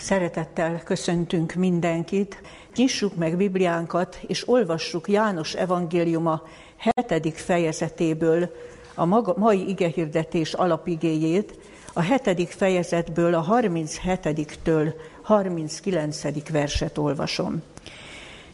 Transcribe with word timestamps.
Szeretettel 0.00 0.82
köszöntünk 0.84 1.54
mindenkit. 1.54 2.42
Nyissuk 2.76 3.16
meg 3.16 3.36
Bibliánkat, 3.36 4.18
és 4.26 4.48
olvassuk 4.48 5.08
János 5.08 5.54
evangéliuma 5.54 6.42
hetedik 6.76 7.36
fejezetéből 7.36 8.50
a 8.94 9.04
maga, 9.04 9.34
mai 9.36 9.68
igehirdetés 9.68 10.52
alapigéjét, 10.52 11.58
a 11.92 12.00
hetedik 12.00 12.50
fejezetből 12.50 13.34
a 13.34 13.44
37-től 13.44 14.92
39. 15.22 16.50
verset 16.50 16.98
olvasom. 16.98 17.62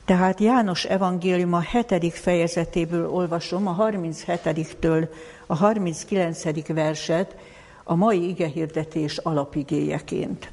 Tehát 0.04 0.40
János 0.40 0.84
evangéliuma 0.84 1.60
hetedik 1.60 2.14
fejezetéből 2.14 3.10
olvasom 3.10 3.66
a 3.66 3.76
37-től 3.78 5.08
a 5.46 5.54
39. 5.54 6.66
verset 6.66 7.36
a 7.84 7.94
mai 7.94 8.28
igehirdetés 8.28 9.18
alapigéjeként. 9.18 10.48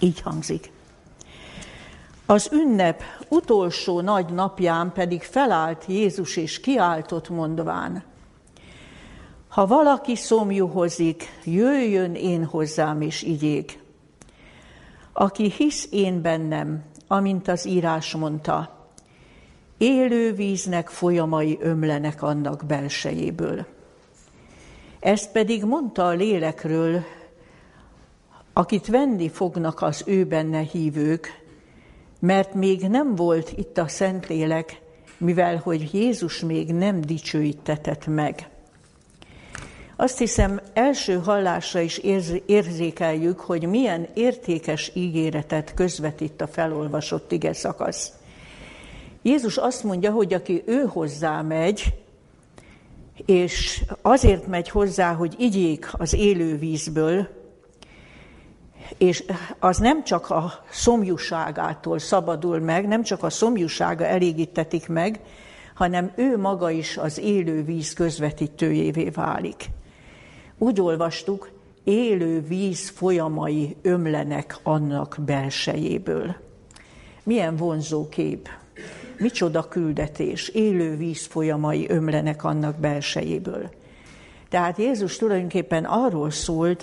Így 0.00 0.20
hangzik. 0.20 0.72
Az 2.26 2.48
ünnep 2.52 3.02
utolsó 3.28 4.00
nagy 4.00 4.32
napján 4.32 4.92
pedig 4.92 5.22
felállt 5.22 5.84
Jézus 5.86 6.36
és 6.36 6.60
kiáltott 6.60 7.28
mondván, 7.28 8.04
ha 9.48 9.66
valaki 9.66 10.16
szomjuhozik, 10.16 11.40
jöjjön 11.44 12.14
én 12.14 12.44
hozzám 12.44 13.00
és 13.00 13.22
igyék. 13.22 13.78
Aki 15.12 15.50
hisz 15.50 15.88
én 15.90 16.22
bennem, 16.22 16.84
amint 17.06 17.48
az 17.48 17.66
írás 17.66 18.14
mondta, 18.14 18.88
élő 19.78 20.32
víznek 20.32 20.88
folyamai 20.88 21.58
ömlenek 21.60 22.22
annak 22.22 22.66
belsejéből. 22.66 23.66
Ezt 25.00 25.32
pedig 25.32 25.64
mondta 25.64 26.06
a 26.06 26.12
lélekről, 26.12 27.04
akit 28.52 28.86
venni 28.86 29.28
fognak 29.28 29.82
az 29.82 30.02
ő 30.06 30.24
benne 30.24 30.60
hívők, 30.60 31.42
mert 32.20 32.54
még 32.54 32.80
nem 32.88 33.14
volt 33.14 33.52
itt 33.56 33.78
a 33.78 33.88
Szentlélek, 33.88 34.80
mivel 35.18 35.56
hogy 35.56 35.94
Jézus 35.94 36.40
még 36.40 36.72
nem 36.72 37.00
dicsőítetett 37.00 38.06
meg. 38.06 38.48
Azt 39.96 40.18
hiszem, 40.18 40.60
első 40.72 41.18
hallásra 41.18 41.80
is 41.80 42.00
érzékeljük, 42.46 43.40
hogy 43.40 43.68
milyen 43.68 44.08
értékes 44.14 44.90
ígéretet 44.94 45.74
közvetít 45.74 46.40
a 46.40 46.46
felolvasott 46.46 47.32
ige 47.32 47.52
szakasz. 47.52 48.12
Jézus 49.22 49.56
azt 49.56 49.84
mondja, 49.84 50.10
hogy 50.10 50.34
aki 50.34 50.62
ő 50.66 50.84
hozzá 50.84 51.42
megy, 51.42 51.94
és 53.26 53.84
azért 54.02 54.46
megy 54.46 54.68
hozzá, 54.68 55.14
hogy 55.14 55.34
igyék 55.38 55.88
az 55.92 56.14
élő 56.14 56.58
vízből, 56.58 57.28
és 59.00 59.24
az 59.58 59.78
nem 59.78 60.04
csak 60.04 60.30
a 60.30 60.52
szomjúságától 60.70 61.98
szabadul 61.98 62.58
meg, 62.58 62.88
nem 62.88 63.02
csak 63.02 63.22
a 63.22 63.30
szomjúsága 63.30 64.06
elégítetik 64.06 64.88
meg, 64.88 65.20
hanem 65.74 66.12
ő 66.16 66.38
maga 66.38 66.70
is 66.70 66.96
az 66.96 67.18
élő 67.18 67.64
víz 67.64 67.92
közvetítőjévé 67.92 69.08
válik. 69.08 69.64
Úgy 70.58 70.80
olvastuk, 70.80 71.50
élő 71.84 72.40
víz 72.40 72.88
folyamai 72.88 73.76
ömlenek 73.82 74.56
annak 74.62 75.16
belsejéből. 75.24 76.36
Milyen 77.22 77.56
vonzó 77.56 78.08
kép, 78.08 78.48
micsoda 79.18 79.68
küldetés, 79.68 80.48
élő 80.48 80.96
víz 80.96 81.26
folyamai 81.26 81.86
ömlenek 81.88 82.44
annak 82.44 82.76
belsejéből. 82.76 83.70
Tehát 84.48 84.78
Jézus 84.78 85.16
tulajdonképpen 85.16 85.84
arról 85.84 86.30
szólt, 86.30 86.82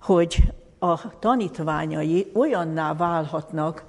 hogy 0.00 0.36
a 0.78 1.18
tanítványai 1.18 2.30
olyanná 2.34 2.94
válhatnak 2.94 3.84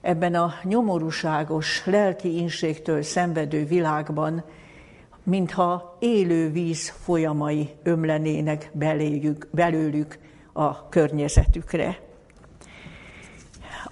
ebben 0.00 0.34
a 0.34 0.54
nyomorúságos, 0.62 1.86
lelki 1.86 2.36
inségtől 2.36 3.02
szenvedő 3.02 3.64
világban, 3.64 4.44
mintha 5.22 5.96
élő 5.98 6.50
víz 6.50 6.88
folyamai 6.88 7.68
ömlenének 7.82 8.70
beléjük, 8.72 9.48
belőlük 9.50 10.18
a 10.52 10.88
környezetükre. 10.88 11.98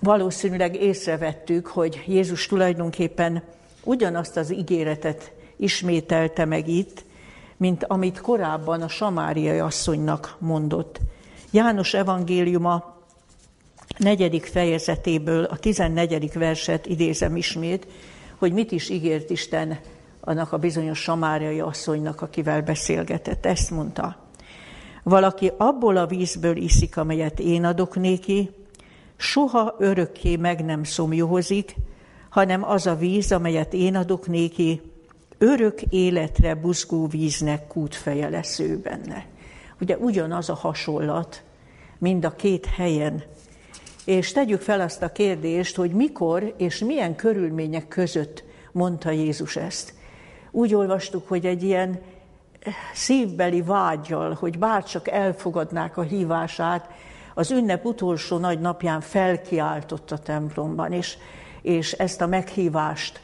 Valószínűleg 0.00 0.74
észrevettük, 0.74 1.66
hogy 1.66 2.02
Jézus 2.06 2.46
tulajdonképpen 2.46 3.42
ugyanazt 3.84 4.36
az 4.36 4.52
ígéretet 4.52 5.32
ismételte 5.56 6.44
meg 6.44 6.68
itt, 6.68 7.04
mint 7.56 7.84
amit 7.84 8.20
korábban 8.20 8.82
a 8.82 8.88
samáriai 8.88 9.58
asszonynak 9.58 10.36
mondott. 10.38 11.00
János 11.54 11.94
evangéliuma 11.94 12.96
negyedik 13.98 14.44
fejezetéből 14.44 15.44
a 15.44 15.56
14. 15.56 16.32
verset 16.32 16.86
idézem 16.86 17.36
ismét, 17.36 17.86
hogy 18.38 18.52
mit 18.52 18.72
is 18.72 18.88
ígért 18.88 19.30
Isten 19.30 19.78
annak 20.20 20.52
a 20.52 20.58
bizonyos 20.58 20.98
samáriai 20.98 21.60
asszonynak, 21.60 22.20
akivel 22.20 22.62
beszélgetett. 22.62 23.46
Ezt 23.46 23.70
mondta. 23.70 24.16
Valaki 25.02 25.52
abból 25.56 25.96
a 25.96 26.06
vízből 26.06 26.56
iszik, 26.56 26.96
amelyet 26.96 27.40
én 27.40 27.64
adok 27.64 27.96
néki, 27.96 28.50
soha 29.16 29.74
örökké 29.78 30.36
meg 30.36 30.64
nem 30.64 30.84
szomjuhozik, 30.84 31.74
hanem 32.30 32.64
az 32.64 32.86
a 32.86 32.94
víz, 32.94 33.32
amelyet 33.32 33.72
én 33.72 33.96
adok 33.96 34.26
néki, 34.26 34.80
örök 35.38 35.82
életre 35.82 36.54
buzgó 36.54 37.06
víznek 37.06 37.66
kútfeje 37.66 38.28
lesz 38.28 38.58
ő 38.58 38.78
benne. 38.78 39.32
Ugye 39.80 39.96
ugyanaz 39.96 40.48
a 40.48 40.54
hasonlat 40.54 41.42
mind 41.98 42.24
a 42.24 42.30
két 42.30 42.66
helyen. 42.66 43.22
És 44.04 44.32
tegyük 44.32 44.60
fel 44.60 44.80
azt 44.80 45.02
a 45.02 45.12
kérdést, 45.12 45.76
hogy 45.76 45.90
mikor 45.90 46.54
és 46.56 46.78
milyen 46.78 47.14
körülmények 47.14 47.88
között 47.88 48.44
mondta 48.72 49.10
Jézus 49.10 49.56
ezt. 49.56 49.94
Úgy 50.50 50.74
olvastuk, 50.74 51.28
hogy 51.28 51.46
egy 51.46 51.62
ilyen 51.62 52.00
szívbeli 52.94 53.62
vágyjal, 53.62 54.32
hogy 54.32 54.58
bárcsak 54.58 55.08
elfogadnák 55.08 55.96
a 55.96 56.02
hívását, 56.02 56.88
az 57.34 57.50
ünnep 57.50 57.84
utolsó 57.84 58.36
nagy 58.36 58.60
napján 58.60 59.00
felkiáltott 59.00 60.10
a 60.10 60.18
templomban, 60.18 60.92
és, 60.92 61.18
és 61.62 61.92
ezt 61.92 62.20
a 62.20 62.26
meghívást 62.26 63.20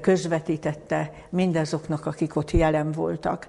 közvetítette 0.00 1.12
mindazoknak, 1.28 2.06
akik 2.06 2.36
ott 2.36 2.50
jelen 2.50 2.92
voltak. 2.92 3.48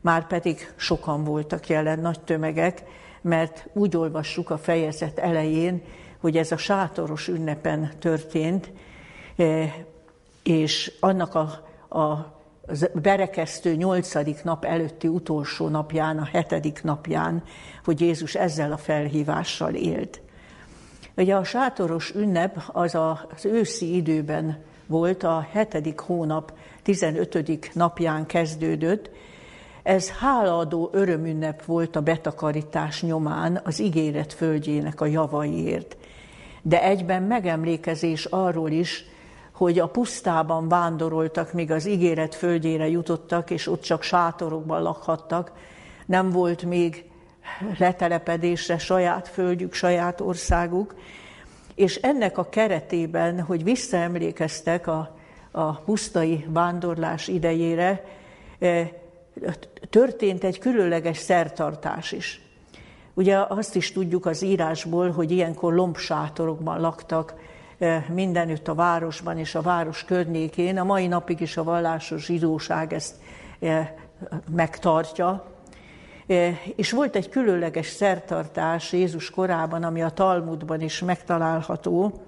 Már 0.00 0.26
pedig 0.26 0.72
sokan 0.76 1.24
voltak 1.24 1.68
jelen, 1.68 1.98
nagy 1.98 2.20
tömegek, 2.20 2.82
mert 3.20 3.68
úgy 3.72 3.96
olvassuk 3.96 4.50
a 4.50 4.58
fejezet 4.58 5.18
elején, 5.18 5.82
hogy 6.20 6.36
ez 6.36 6.52
a 6.52 6.56
sátoros 6.56 7.28
ünnepen 7.28 7.90
történt, 7.98 8.72
és 10.42 10.92
annak 11.00 11.34
a, 11.34 11.68
a 11.98 12.36
berekesztő 12.94 13.74
nyolcadik 13.74 14.42
nap 14.42 14.64
előtti 14.64 15.08
utolsó 15.08 15.68
napján, 15.68 16.18
a 16.18 16.24
hetedik 16.24 16.82
napján, 16.82 17.42
hogy 17.84 18.00
Jézus 18.00 18.34
ezzel 18.34 18.72
a 18.72 18.76
felhívással 18.76 19.74
élt. 19.74 20.20
Ugye 21.16 21.34
a 21.34 21.44
sátoros 21.44 22.14
ünnep 22.14 22.62
az 22.72 22.94
az 22.94 23.44
őszi 23.44 23.96
időben 23.96 24.62
volt, 24.86 25.22
a 25.22 25.46
hetedik 25.50 25.98
hónap 25.98 26.52
15. 26.82 27.74
napján 27.74 28.26
kezdődött. 28.26 29.10
Ez 29.88 30.10
hálaadó 30.10 30.88
örömünnep 30.92 31.64
volt 31.64 31.96
a 31.96 32.00
betakarítás 32.00 33.02
nyomán 33.02 33.60
az 33.64 33.80
ígéret 33.80 34.32
földjének 34.32 35.00
a 35.00 35.06
javaiért. 35.06 35.96
De 36.62 36.82
egyben 36.82 37.22
megemlékezés 37.22 38.24
arról 38.24 38.70
is, 38.70 39.04
hogy 39.52 39.78
a 39.78 39.86
pusztában 39.86 40.68
vándoroltak, 40.68 41.52
míg 41.52 41.70
az 41.70 41.86
ígéret 41.86 42.34
földjére 42.34 42.88
jutottak, 42.88 43.50
és 43.50 43.66
ott 43.66 43.82
csak 43.82 44.02
sátorokban 44.02 44.82
lakhattak. 44.82 45.52
Nem 46.06 46.30
volt 46.30 46.62
még 46.62 47.04
letelepedésre 47.78 48.78
saját 48.78 49.28
földjük, 49.28 49.72
saját 49.72 50.20
országuk. 50.20 50.94
És 51.74 51.96
ennek 51.96 52.38
a 52.38 52.48
keretében, 52.48 53.40
hogy 53.40 53.64
visszaemlékeztek 53.64 54.86
a, 54.86 55.16
a 55.50 55.72
pusztai 55.72 56.46
vándorlás 56.48 57.28
idejére, 57.28 58.04
eh, 58.58 58.88
történt 59.90 60.44
egy 60.44 60.58
különleges 60.58 61.16
szertartás 61.16 62.12
is. 62.12 62.42
Ugye 63.14 63.38
azt 63.48 63.76
is 63.76 63.92
tudjuk 63.92 64.26
az 64.26 64.42
írásból, 64.42 65.10
hogy 65.10 65.30
ilyenkor 65.30 65.74
lombsátorokban 65.74 66.80
laktak, 66.80 67.34
mindenütt 68.08 68.68
a 68.68 68.74
városban 68.74 69.38
és 69.38 69.54
a 69.54 69.60
város 69.60 70.04
környékén. 70.04 70.78
A 70.78 70.84
mai 70.84 71.06
napig 71.06 71.40
is 71.40 71.56
a 71.56 71.64
vallásos 71.64 72.24
zsidóság 72.24 72.92
ezt 72.92 73.14
megtartja. 74.50 75.44
És 76.76 76.90
volt 76.90 77.16
egy 77.16 77.28
különleges 77.28 77.86
szertartás 77.86 78.92
Jézus 78.92 79.30
korában, 79.30 79.82
ami 79.82 80.02
a 80.02 80.10
Talmudban 80.10 80.80
is 80.80 81.00
megtalálható, 81.00 82.22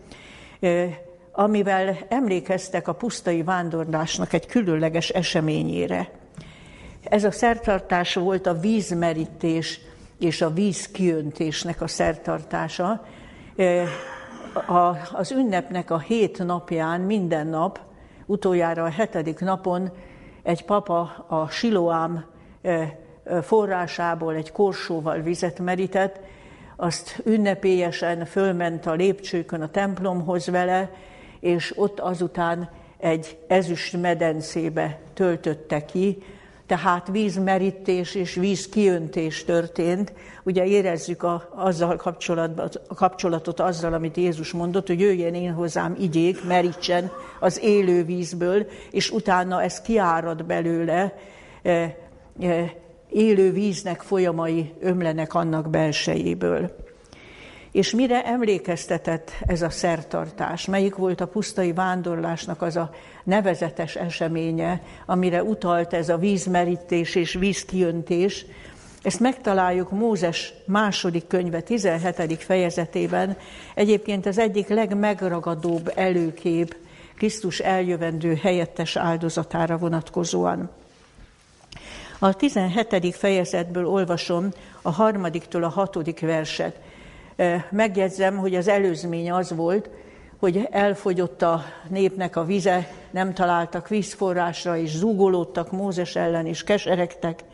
amivel 1.33 1.97
emlékeztek 2.09 2.89
a 2.89 2.95
pusztai 2.95 3.43
vándorlásnak 3.43 4.33
egy 4.33 4.47
különleges 4.47 5.09
eseményére. 5.09 6.11
Ez 7.03 7.25
a 7.25 7.31
szertartás 7.31 8.15
volt 8.15 8.47
a 8.47 8.55
vízmerítés 8.55 9.81
és 10.19 10.41
a 10.41 10.51
víz 10.51 10.91
kiöntésnek 10.91 11.81
a 11.81 11.87
szertartása, 11.87 13.05
Az 15.13 15.33
ünnepnek 15.33 15.91
a 15.91 15.99
hét 15.99 16.45
napján 16.45 17.01
minden 17.01 17.47
nap, 17.47 17.81
utoljára 18.27 18.85
a 18.85 18.91
hetedik 18.91 19.39
napon 19.39 19.91
egy 20.43 20.65
papa 20.65 21.01
a 21.29 21.49
Siloám 21.49 22.25
forrásából 23.43 24.35
egy 24.35 24.53
korsóval 24.53 25.21
vizet 25.21 25.59
merített, 25.59 26.21
azt 26.77 27.23
ünnepélyesen 27.25 28.25
fölment 28.25 28.87
a 28.87 28.93
lépcsőkön 28.93 29.61
a 29.61 29.71
templomhoz 29.71 30.47
vele, 30.47 30.91
és 31.41 31.79
ott 31.79 32.01
azután 32.01 32.71
egy 32.99 33.39
ezüst 33.47 34.01
medencébe 34.01 34.99
töltötte 35.15 35.85
ki, 35.85 36.23
tehát 36.71 37.09
vízmerítés 37.09 38.15
és 38.15 38.35
vízkiöntés 38.35 39.45
történt. 39.45 40.13
Ugye 40.43 40.67
érezzük 40.67 41.23
a, 41.23 41.49
azzal 41.55 41.97
kapcsolatban, 41.97 42.69
a 42.89 42.95
kapcsolatot 42.95 43.61
azzal, 43.61 43.93
amit 43.93 44.17
Jézus 44.17 44.53
mondott, 44.53 44.87
hogy 44.87 45.01
jöjjön 45.01 45.35
én 45.35 45.53
hozzám 45.53 45.97
igyék, 46.01 46.45
merítsen 46.45 47.11
az 47.41 47.61
élő 47.63 48.05
vízből, 48.05 48.67
és 48.91 49.11
utána 49.11 49.63
ez 49.63 49.81
kiárad 49.81 50.45
belőle, 50.45 51.15
e, 51.63 51.71
e, 52.41 52.75
élő 53.09 53.53
víznek 53.53 54.01
folyamai 54.01 54.73
ömlenek 54.81 55.35
annak 55.35 55.71
belsejéből. 55.71 56.77
És 57.73 57.91
mire 57.91 58.25
emlékeztetett 58.25 59.31
ez 59.47 59.63
a 59.63 59.71
szertartás? 59.71 60.67
Melyik 60.67 60.95
volt 60.95 61.21
a 61.21 61.27
pusztai 61.27 61.73
vándorlásnak 61.73 62.63
az 62.63 62.77
a 62.77 62.91
nevezetes 63.31 63.97
eseménye, 63.97 64.81
amire 65.07 65.43
utalt 65.43 65.95
ez 65.95 66.09
a 66.09 66.17
vízmerítés 66.17 67.15
és 67.15 67.33
vízkiöntés? 67.33 68.47
Ezt 69.03 69.21
megtaláljuk 69.21 69.91
Mózes 69.91 70.53
második 70.67 71.27
könyve 71.27 71.61
17. 71.61 72.43
fejezetében. 72.43 73.37
Egyébként 73.75 74.27
az 74.27 74.39
egyik 74.39 74.69
legmegragadóbb 74.69 75.93
előkép 75.95 76.77
Krisztus 77.17 77.59
eljövendő 77.59 78.35
helyettes 78.35 78.97
áldozatára 78.97 79.77
vonatkozóan. 79.79 80.71
A 82.19 82.35
17. 82.35 83.15
fejezetből 83.15 83.87
olvasom 83.87 84.49
a 84.83 84.91
harmadiktól 84.91 85.65
a 85.65 85.69
hatodik 85.69 86.21
verset. 86.21 86.81
Megjegyzem, 87.71 88.37
hogy 88.37 88.55
az 88.55 88.69
előzmény 88.69 89.31
az 89.31 89.55
volt, 89.55 89.91
hogy 90.41 90.69
elfogyott 90.71 91.43
a 91.43 91.65
népnek 91.89 92.37
a 92.37 92.45
vize, 92.45 92.93
nem 93.11 93.35
találtak 93.35 93.89
vízforrásra, 93.89 94.77
és 94.77 94.97
zúgolódtak 94.97 95.73
Mózes 95.73 96.17
ellen, 96.17 96.47
és 96.47 96.65
keseregtek. 96.65 97.45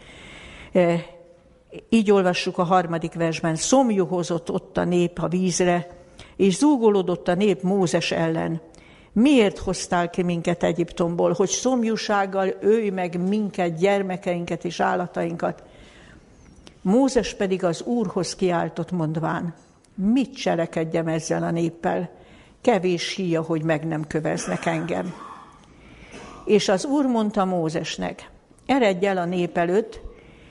Így 1.88 2.11
olvassuk 2.11 2.59
a 2.59 2.62
harmadik 2.62 3.15
versben, 3.15 3.55
szomjú 3.55 4.06
hozott 4.06 4.50
ott 4.50 4.77
a 4.77 4.85
nép 4.85 5.19
a 5.19 5.29
vízre, 5.29 5.88
és 6.37 6.56
zúgolódott 6.56 7.29
a 7.29 7.35
nép 7.35 7.62
Mózes 7.62 8.11
ellen. 8.11 8.61
Miért 9.12 9.59
hoztál 9.59 10.11
ki 10.11 10.23
minket 10.23 10.62
Egyiptomból, 10.62 11.33
hogy 11.33 11.49
szomjúsággal 11.49 12.55
őj 12.61 12.88
meg 12.88 13.29
minket, 13.29 13.79
gyermekeinket 13.79 14.65
és 14.65 14.81
állatainkat? 14.81 15.62
Mózes 16.83 17.35
pedig 17.35 17.65
az 17.65 17.83
Úrhoz 17.83 18.37
kiáltott 18.37 18.91
mondván, 18.91 19.55
mit 19.94 20.37
cselekedjem 20.37 21.09
ezzel 21.09 21.43
a 21.43 21.50
néppel? 21.50 22.25
Kevés 22.66 23.14
híja, 23.14 23.42
hogy 23.42 23.62
meg 23.62 23.86
nem 23.86 24.06
köveznek 24.06 24.66
engem. 24.66 25.14
És 26.44 26.68
az 26.68 26.84
Úr 26.84 27.06
mondta 27.06 27.44
Mózesnek, 27.44 28.30
eredj 28.66 29.06
el 29.06 29.16
a 29.16 29.24
nép 29.24 29.56
előtt, 29.56 30.00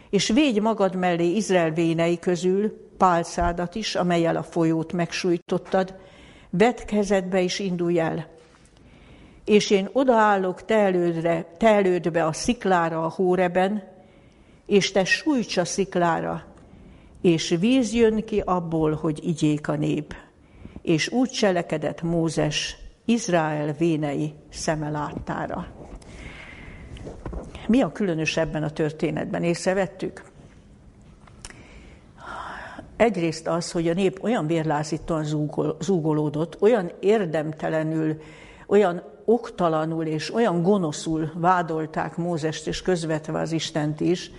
és 0.10 0.30
védj 0.30 0.60
magad 0.60 0.96
mellé 0.96 1.36
Izrael 1.36 1.72
vénei 1.72 2.20
közül 2.20 2.88
pálcádat 2.98 3.76
is, 3.76 3.96
amelyel 3.96 4.36
a 4.36 4.44
folyót 4.44 4.94
megsújtottad, 4.94 5.96
vedd 6.50 6.86
kezedbe 6.86 7.42
és 7.42 7.60
indulj 7.60 8.00
el. 8.00 8.28
És 9.46 9.70
én 9.70 9.90
odaállok 9.92 10.66
te, 10.66 10.76
elődre, 10.76 11.46
te 11.58 11.68
elődbe 11.68 12.26
a 12.26 12.34
sziklára 12.34 13.04
a 13.04 13.14
hóreben, 13.16 13.84
és 14.66 14.92
te 14.92 15.04
sújts 15.04 15.58
a 15.58 15.66
sziklára, 15.66 16.44
és 17.22 17.56
víz 17.60 17.94
jön 17.94 18.26
ki 18.26 18.42
abból, 18.46 18.94
hogy 18.94 19.20
igyék 19.24 19.68
a 19.68 19.76
nép. 19.76 20.25
És 20.86 21.12
úgy 21.12 21.30
cselekedett 21.30 22.02
Mózes 22.02 22.78
Izrael 23.06 23.74
vénei 23.74 24.34
szeme 24.50 24.90
láttára. 24.90 25.68
Mi 27.68 27.82
a 27.82 27.92
különös 27.92 28.38
ebben 28.38 28.64
a 28.64 28.70
történetben? 28.70 29.44
Észrevettük? 29.44 30.24
Egyrészt 32.96 33.48
az, 33.48 33.72
hogy 33.72 33.88
a 33.88 33.94
nép 33.94 34.24
olyan 34.24 34.48
vérlázítóan 34.48 35.26
zúgolódott, 35.80 36.62
olyan 36.62 36.92
érdemtelenül, 37.00 38.22
olyan 38.68 39.04
oktalanul 39.26 40.06
és 40.06 40.34
olyan 40.34 40.62
gonoszul 40.62 41.32
vádolták 41.34 42.18
Mózest 42.18 42.68
és 42.68 42.82
közvetve 42.82 43.40
az 43.40 43.52
Istent 43.52 44.00
is, 44.00 44.32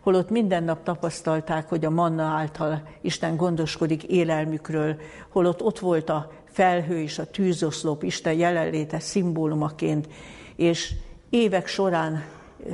holott 0.00 0.30
minden 0.30 0.64
nap 0.64 0.82
tapasztalták, 0.82 1.68
hogy 1.68 1.84
a 1.84 1.90
manna 1.90 2.22
által 2.22 2.82
Isten 3.00 3.36
gondoskodik 3.36 4.02
élelmükről, 4.02 4.96
holott 5.28 5.62
ott 5.62 5.78
volt 5.78 6.08
a 6.08 6.32
felhő 6.44 7.00
és 7.00 7.18
a 7.18 7.30
tűzoszlop 7.30 8.02
Isten 8.02 8.32
jelenléte 8.32 8.98
szimbólumaként, 8.98 10.08
és 10.56 10.92
évek 11.30 11.66
során, 11.66 12.24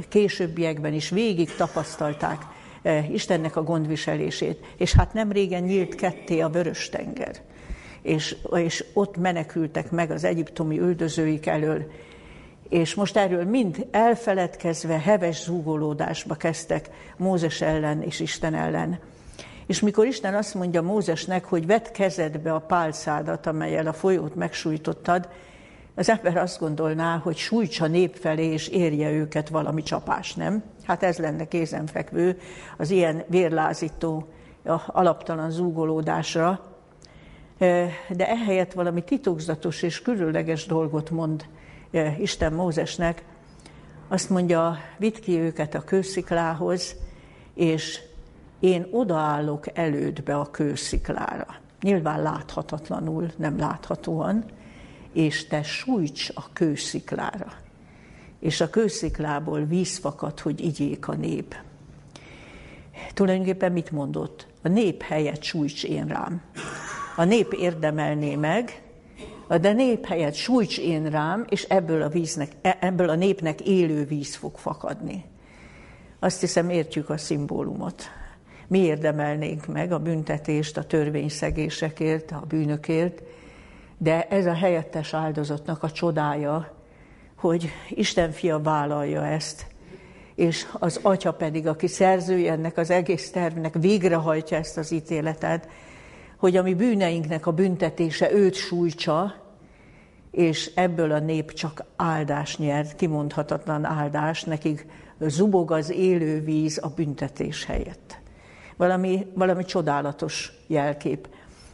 későbbiekben 0.09 0.93
is 0.93 1.11
végig 1.11 1.55
tapasztalták 1.55 2.43
eh, 2.83 3.11
Istennek 3.11 3.57
a 3.57 3.63
gondviselését. 3.63 4.65
És 4.77 4.93
hát 4.93 5.13
nem 5.13 5.33
régen 5.33 5.63
nyílt 5.63 5.95
ketté 5.95 6.41
a 6.41 6.49
vörös 6.49 6.89
tenger, 6.89 7.37
és, 8.03 8.37
és 8.55 8.85
ott 8.93 9.17
menekültek 9.17 9.91
meg 9.91 10.11
az 10.11 10.25
egyiptomi 10.25 10.79
üldözőik 10.79 11.47
elől, 11.47 11.91
és 12.69 12.95
most 12.95 13.17
erről 13.17 13.45
mind 13.45 13.87
elfeledkezve 13.91 14.99
heves 14.99 15.43
zúgolódásba 15.43 16.35
kezdtek 16.35 16.91
Mózes 17.17 17.61
ellen 17.61 18.03
és 18.03 18.21
Isten 18.21 18.55
ellen. 18.55 18.99
És 19.67 19.81
mikor 19.81 20.07
Isten 20.07 20.35
azt 20.35 20.55
mondja 20.55 20.83
Mózesnek, 20.83 21.45
hogy 21.45 21.67
vedd 21.67 21.93
kezedbe 21.93 22.53
a 22.55 22.59
pálcádat, 22.61 23.47
amelyel 23.47 23.87
a 23.87 23.93
folyót 23.93 24.35
megsújtottad, 24.35 25.29
az 25.99 26.09
ember 26.09 26.37
azt 26.37 26.59
gondolná, 26.59 27.17
hogy 27.17 27.37
sújtsa 27.37 27.87
nép 27.87 28.17
felé, 28.17 28.45
és 28.45 28.69
érje 28.69 29.11
őket 29.11 29.49
valami 29.49 29.83
csapás, 29.83 30.35
nem? 30.35 30.63
Hát 30.85 31.03
ez 31.03 31.19
lenne 31.19 31.49
kézenfekvő 31.49 32.39
az 32.77 32.91
ilyen 32.91 33.25
vérlázító, 33.29 34.29
alaptalan 34.87 35.51
zúgolódásra. 35.51 36.61
De 38.09 38.29
ehelyett 38.29 38.73
valami 38.73 39.03
titokzatos 39.05 39.83
és 39.83 40.03
különleges 40.03 40.67
dolgot 40.67 41.11
mond 41.11 41.45
Isten 42.19 42.53
Mózesnek, 42.53 43.25
azt 44.09 44.31
mondja, 44.31 44.79
vidd 44.99 45.21
ki 45.21 45.39
őket 45.39 45.75
a 45.75 45.85
kősziklához, 45.85 46.95
és 47.55 48.01
én 48.61 48.87
odaállok 48.91 49.79
elődbe 49.79 50.37
a 50.37 50.51
kősziklára. 50.51 51.47
Nyilván 51.81 52.23
láthatatlanul, 52.23 53.31
nem 53.37 53.59
láthatóan, 53.59 54.45
és 55.13 55.47
te 55.47 55.63
sújts 55.63 56.31
a 56.35 56.53
kősziklára. 56.53 57.53
És 58.41 58.61
a 58.61 58.71
kősziklából 58.71 59.65
víz 59.65 59.99
fakad, 59.99 60.41
hogy 60.41 60.61
igyék 60.65 61.09
a 61.09 61.15
nép. 61.15 61.57
Tulajdonképpen 63.15 63.73
mit 63.73 63.91
mondott? 63.91 64.47
A 64.63 64.69
nép 64.69 65.03
helyett 65.03 65.43
sújts 65.43 65.85
én 65.85 66.07
rám. 66.07 66.43
A 67.17 67.25
nép 67.25 67.53
érdemelné 67.53 68.35
meg, 68.35 68.83
de 69.49 69.73
nép 69.73 70.07
helyett 70.07 70.35
sújts 70.35 70.79
én 70.79 71.11
rám, 71.11 71.45
és 71.49 71.63
ebből 71.63 72.03
a, 72.03 72.09
víznek, 72.09 72.53
e, 72.63 72.79
ebből 72.81 73.09
a 73.09 73.15
népnek 73.15 73.61
élő 73.61 74.05
víz 74.05 74.35
fog 74.35 74.57
fakadni. 74.57 75.25
Azt 76.19 76.41
hiszem, 76.41 76.71
értjük 76.71 77.11
a 77.11 77.17
szimbólumot. 77.17 78.03
Mi 78.67 78.79
érdemelnénk 78.79 79.67
meg 79.67 79.93
a 79.93 79.99
büntetést 79.99 80.77
a 80.77 80.85
törvényszegésekért, 80.85 82.31
a 82.31 82.45
bűnökért, 82.49 83.23
de 83.99 84.27
ez 84.29 84.47
a 84.47 84.55
helyettes 84.55 85.15
áldozatnak 85.15 85.83
a 85.83 85.91
csodája, 85.91 86.75
hogy 87.37 87.71
Isten 87.89 88.31
fia 88.31 88.61
vállalja 88.61 89.27
ezt, 89.27 89.67
és 90.35 90.67
az 90.73 91.01
atya 91.03 91.33
pedig, 91.33 91.67
aki 91.67 91.87
szerzője 91.87 92.53
ennek 92.53 92.77
az 92.77 92.91
egész 92.91 93.31
tervnek, 93.31 93.75
végrehajtja 93.75 94.57
ezt 94.57 94.77
az 94.77 94.91
ítéletet, 94.91 95.69
hogy 96.37 96.57
a 96.57 96.63
mi 96.63 96.75
bűneinknek 96.75 97.47
a 97.47 97.53
büntetése 97.53 98.33
őt 98.33 98.55
sújtsa, 98.55 99.35
és 100.31 100.71
ebből 100.75 101.13
a 101.13 101.19
nép 101.19 101.53
csak 101.53 101.85
áldás 101.97 102.57
nyert, 102.57 102.97
kimondhatatlan 102.97 103.85
áldás, 103.85 104.45
nekik 104.45 104.87
zubog 105.21 105.71
az 105.71 105.91
élő 105.91 106.41
víz 106.41 106.79
a 106.83 106.89
büntetés 106.89 107.65
helyett. 107.65 108.19
Valami, 108.77 109.27
valami 109.35 109.65
csodálatos 109.65 110.53
jelkép. 110.67 111.29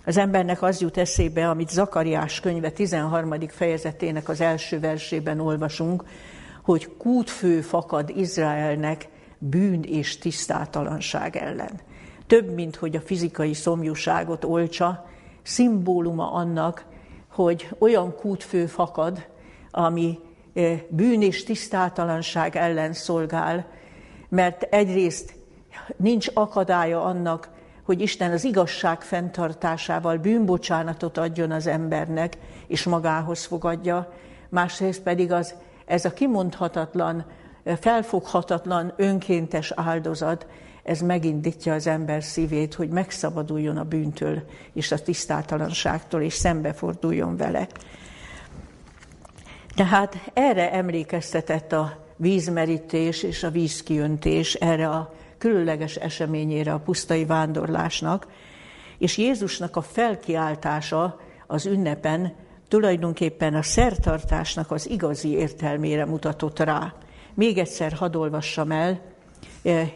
Az 0.05 0.17
embernek 0.17 0.63
az 0.63 0.81
jut 0.81 0.97
eszébe, 0.97 1.49
amit 1.49 1.71
Zakariás 1.71 2.41
könyve 2.41 2.71
13. 2.71 3.35
fejezetének 3.49 4.29
az 4.29 4.41
első 4.41 4.81
versében 4.81 5.41
olvasunk, 5.41 6.05
hogy 6.63 6.97
kútfő 6.97 7.61
fakad 7.61 8.13
Izraelnek 8.17 9.09
bűn 9.39 9.83
és 9.83 10.19
tisztátalanság 10.19 11.37
ellen 11.37 11.81
több, 12.33 12.55
mint 12.55 12.77
hogy 12.77 12.97
a 12.97 13.01
fizikai 13.01 13.55
szomjúságot 13.55 14.45
olcsa, 14.45 15.07
szimbóluma 15.43 16.33
annak, 16.33 16.85
hogy 17.29 17.69
olyan 17.79 18.17
kútfő 18.17 18.67
fakad, 18.67 19.27
ami 19.71 20.19
bűn 20.89 21.23
és 21.23 21.45
tisztátalanság 21.45 22.57
ellen 22.57 22.93
szolgál, 22.93 23.67
mert 24.29 24.63
egyrészt 24.63 25.35
nincs 25.97 26.29
akadálya 26.35 27.05
annak, 27.05 27.49
hogy 27.83 28.01
Isten 28.01 28.33
az 28.33 28.45
igazság 28.45 29.03
fenntartásával 29.03 30.17
bűnbocsánatot 30.17 31.19
adjon 31.19 31.51
az 31.51 31.67
embernek, 31.67 32.39
és 32.67 32.85
magához 32.85 33.45
fogadja, 33.45 34.13
másrészt 34.49 35.03
pedig 35.03 35.33
az, 35.33 35.55
ez 35.85 36.05
a 36.05 36.13
kimondhatatlan, 36.13 37.25
felfoghatatlan 37.65 38.93
önkéntes 38.97 39.73
áldozat, 39.77 40.47
ez 40.83 41.01
megindítja 41.01 41.75
az 41.75 41.87
ember 41.87 42.23
szívét, 42.23 42.75
hogy 42.75 42.89
megszabaduljon 42.89 43.77
a 43.77 43.85
bűntől 43.85 44.43
és 44.73 44.93
a 44.93 44.99
tisztátalanságtól, 44.99 46.23
és 46.23 46.33
szembeforduljon 46.33 47.37
vele. 47.37 47.67
Tehát 49.75 50.31
erre 50.33 50.73
emlékeztetett 50.73 51.73
a 51.73 52.07
vízmerítés 52.17 53.23
és 53.23 53.43
a 53.43 53.51
vízkiöntés, 53.51 54.55
erre 54.55 54.89
a 54.89 55.15
különleges 55.39 55.97
eseményére 55.97 56.73
a 56.73 56.79
pusztai 56.79 57.25
vándorlásnak, 57.25 58.27
és 58.99 59.19
Jézusnak 59.19 59.77
a 59.77 59.83
felkiáltása 59.83 61.21
az 61.47 61.67
ünnepen 61.67 62.35
tulajdonképpen 62.69 63.55
a 63.55 63.63
szertartásnak 63.63 64.71
az 64.71 64.91
igazi 64.91 65.29
értelmére 65.29 66.05
mutatott 66.05 66.59
rá. 66.59 66.95
Még 67.35 67.59
egyszer 67.59 67.93
hadd 67.93 68.17
olvassam 68.17 68.71
el, 68.71 69.01
e, 69.63 69.93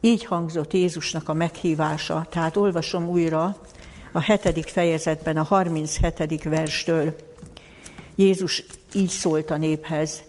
így 0.00 0.24
hangzott 0.24 0.72
Jézusnak 0.72 1.28
a 1.28 1.32
meghívása, 1.32 2.26
tehát 2.30 2.56
olvasom 2.56 3.08
újra 3.08 3.56
a 4.12 4.20
hetedik 4.20 4.66
fejezetben, 4.66 5.36
a 5.36 5.42
37. 5.42 6.42
verstől. 6.42 7.16
Jézus 8.14 8.64
így 8.94 9.08
szólt 9.08 9.50
a 9.50 9.56
néphez, 9.56 10.22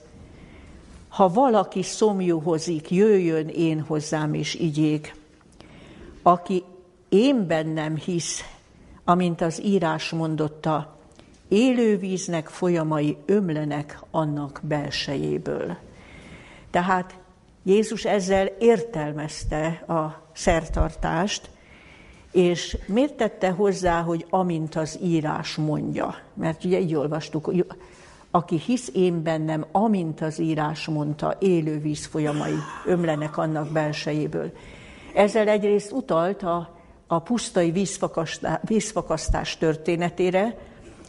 ha 1.09 1.29
valaki 1.29 1.83
szomjúhozik, 1.83 2.91
jöjjön 2.91 3.47
én 3.47 3.81
hozzám 3.81 4.33
és 4.33 4.55
igyék. 4.55 5.15
Aki 6.21 6.63
én 7.09 7.47
bennem 7.47 7.95
hisz, 7.95 8.43
amint 9.03 9.41
az 9.41 9.63
írás 9.63 10.09
mondotta, 10.09 10.97
élővíznek 11.47 12.47
folyamai 12.47 13.17
ömlenek 13.25 13.99
annak 14.11 14.59
belsejéből. 14.63 15.77
Tehát 16.69 17.15
Jézus 17.63 18.05
ezzel 18.05 18.45
értelmezte 18.59 19.67
a 19.87 20.21
szertartást, 20.33 21.49
és 22.31 22.77
miért 22.85 23.13
tette 23.13 23.49
hozzá, 23.49 24.01
hogy 24.01 24.25
amint 24.29 24.75
az 24.75 24.99
írás 25.03 25.55
mondja? 25.55 26.15
Mert 26.33 26.63
ugye 26.63 26.79
így 26.79 26.95
olvastuk, 26.95 27.53
aki 28.31 28.57
hisz 28.57 28.89
én 28.93 29.23
bennem, 29.23 29.65
amint 29.71 30.21
az 30.21 30.39
írás 30.39 30.85
mondta, 30.85 31.35
élő 31.39 31.79
víz 31.79 32.05
folyamai 32.05 32.55
ömlenek 32.85 33.37
annak 33.37 33.71
belsejéből. 33.71 34.51
Ezzel 35.15 35.47
egyrészt 35.47 35.91
utalt 35.91 36.43
a, 36.43 36.75
a 37.07 37.19
pusztai 37.19 37.71
vízfakasztás, 37.71 38.59
vízfakasztás 38.63 39.57
történetére, 39.57 40.57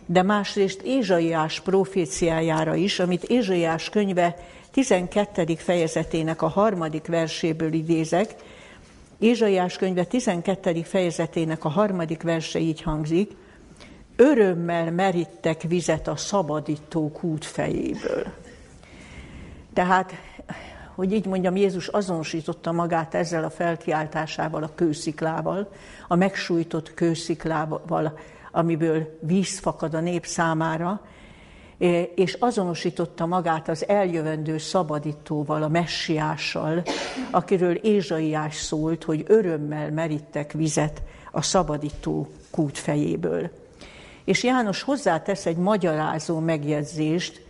de 0.06 0.22
másrészt 0.22 0.82
Ézsaiás 0.82 1.60
proféciájára 1.60 2.74
is, 2.74 2.98
amit 2.98 3.24
Ézsaiás 3.24 3.90
könyve 3.90 4.36
12. 4.70 5.54
fejezetének 5.56 6.42
a 6.42 6.48
harmadik 6.48 7.06
verséből 7.06 7.72
idézek. 7.72 8.34
Ézsaiás 9.18 9.76
könyve 9.76 10.04
12. 10.04 10.82
fejezetének 10.82 11.64
a 11.64 11.68
harmadik 11.68 12.22
verse 12.22 12.58
így 12.58 12.82
hangzik, 12.82 13.30
örömmel 14.16 14.90
merítek 14.90 15.62
vizet 15.62 16.08
a 16.08 16.16
szabadító 16.16 17.10
kút 17.10 17.44
fejéből. 17.44 18.26
Tehát, 19.72 20.12
hogy 20.94 21.12
így 21.12 21.26
mondjam, 21.26 21.56
Jézus 21.56 21.88
azonosította 21.88 22.72
magát 22.72 23.14
ezzel 23.14 23.44
a 23.44 23.50
felkiáltásával, 23.50 24.62
a 24.62 24.74
kősziklával, 24.74 25.72
a 26.08 26.14
megsújtott 26.14 26.94
kősziklával, 26.94 28.18
amiből 28.52 29.18
víz 29.20 29.58
fakad 29.58 29.94
a 29.94 30.00
nép 30.00 30.26
számára, 30.26 31.00
és 32.14 32.36
azonosította 32.38 33.26
magát 33.26 33.68
az 33.68 33.88
eljövendő 33.88 34.58
szabadítóval, 34.58 35.62
a 35.62 35.68
messiással, 35.68 36.82
akiről 37.30 37.74
Ézsaiás 37.74 38.56
szólt, 38.56 39.04
hogy 39.04 39.24
örömmel 39.26 39.90
merítek 39.90 40.52
vizet 40.52 41.02
a 41.30 41.42
szabadító 41.42 42.28
kút 42.50 42.78
fejéből. 42.78 43.50
És 44.24 44.42
János 44.42 44.82
hozzátesz 44.82 45.46
egy 45.46 45.56
magyarázó 45.56 46.38
megjegyzést, 46.38 47.42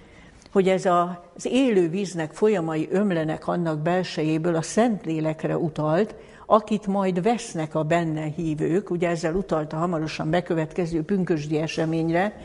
hogy 0.52 0.68
ez 0.68 0.86
az 0.86 1.46
élő 1.46 1.88
víznek 1.88 2.32
folyamai 2.32 2.88
ömlenek 2.90 3.46
annak 3.46 3.78
belsejéből 3.78 4.54
a 4.54 4.62
Szentlélekre 4.62 5.56
utalt, 5.56 6.14
akit 6.52 6.86
majd 6.86 7.22
vesznek 7.22 7.74
a 7.74 7.82
benne 7.82 8.24
hívők, 8.24 8.90
ugye 8.90 9.08
ezzel 9.08 9.34
utalta 9.34 9.76
hamarosan 9.76 10.30
bekövetkező 10.30 11.02
pünkösdi 11.02 11.58
eseményre, 11.58 12.36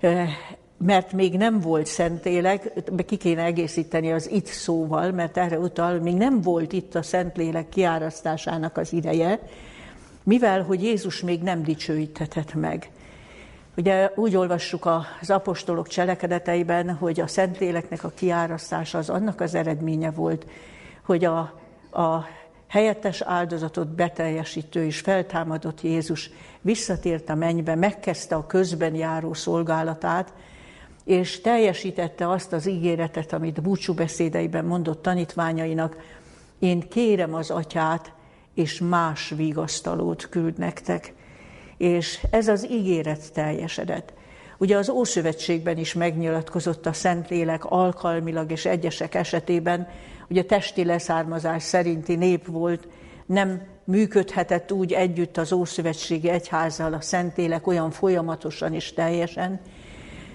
eh, 0.00 0.28
mert 0.76 1.12
még 1.12 1.36
nem 1.36 1.60
volt 1.60 1.86
Szentlélek, 1.86 2.72
ki 3.06 3.16
kéne 3.16 3.42
egészíteni 3.42 4.12
az 4.12 4.30
itt 4.30 4.46
szóval, 4.46 5.10
mert 5.10 5.36
erre 5.36 5.58
utal, 5.58 5.98
még 5.98 6.14
nem 6.14 6.40
volt 6.40 6.72
itt 6.72 6.94
a 6.94 7.02
Szentlélek 7.02 7.68
kiárasztásának 7.68 8.76
az 8.76 8.92
ideje, 8.92 9.40
mivel 10.22 10.62
hogy 10.62 10.82
Jézus 10.82 11.20
még 11.20 11.42
nem 11.42 11.62
dicsőítetett 11.62 12.54
meg. 12.54 12.90
Ugye 13.76 14.10
úgy 14.14 14.36
olvassuk 14.36 14.88
az 15.20 15.30
apostolok 15.30 15.88
cselekedeteiben, 15.88 16.94
hogy 16.94 17.20
a 17.20 17.26
Szentléleknek 17.26 18.04
a 18.04 18.12
kiárasztása 18.14 18.98
az 18.98 19.08
annak 19.08 19.40
az 19.40 19.54
eredménye 19.54 20.10
volt, 20.10 20.46
hogy 21.02 21.24
a, 21.24 21.38
a 21.90 22.38
helyettes 22.70 23.20
áldozatot 23.20 23.88
beteljesítő 23.88 24.84
és 24.84 25.00
feltámadott 25.00 25.80
Jézus 25.80 26.30
visszatért 26.60 27.28
a 27.28 27.34
mennybe, 27.34 27.74
megkezdte 27.74 28.34
a 28.34 28.46
közben 28.46 28.94
járó 28.94 29.34
szolgálatát, 29.34 30.32
és 31.04 31.40
teljesítette 31.40 32.30
azt 32.30 32.52
az 32.52 32.66
ígéretet, 32.66 33.32
amit 33.32 33.62
búcsú 33.62 33.94
beszédeiben 33.94 34.64
mondott 34.64 35.02
tanítványainak, 35.02 35.96
én 36.58 36.88
kérem 36.88 37.34
az 37.34 37.50
atyát, 37.50 38.12
és 38.54 38.80
más 38.80 39.32
vigasztalót 39.36 40.28
küld 40.28 40.58
nektek 40.58 41.14
és 41.80 42.26
ez 42.30 42.48
az 42.48 42.70
ígéret 42.70 43.32
teljesedett. 43.32 44.12
Ugye 44.60 44.76
az 44.76 44.88
Ószövetségben 44.88 45.78
is 45.78 45.94
megnyilatkozott 45.94 46.86
a 46.86 46.92
Szentlélek 46.92 47.64
alkalmilag, 47.64 48.50
és 48.50 48.64
egyesek 48.64 49.14
esetében, 49.14 49.88
ugye 50.28 50.42
testi 50.42 50.84
leszármazás 50.84 51.62
szerinti 51.62 52.14
nép 52.14 52.46
volt, 52.46 52.88
nem 53.26 53.62
működhetett 53.84 54.72
úgy 54.72 54.92
együtt 54.92 55.36
az 55.36 55.52
Ószövetségi 55.52 56.28
Egyházzal 56.28 56.92
a 56.92 57.00
Szentlélek 57.00 57.66
olyan 57.66 57.90
folyamatosan 57.90 58.74
és 58.74 58.92
teljesen, 58.92 59.60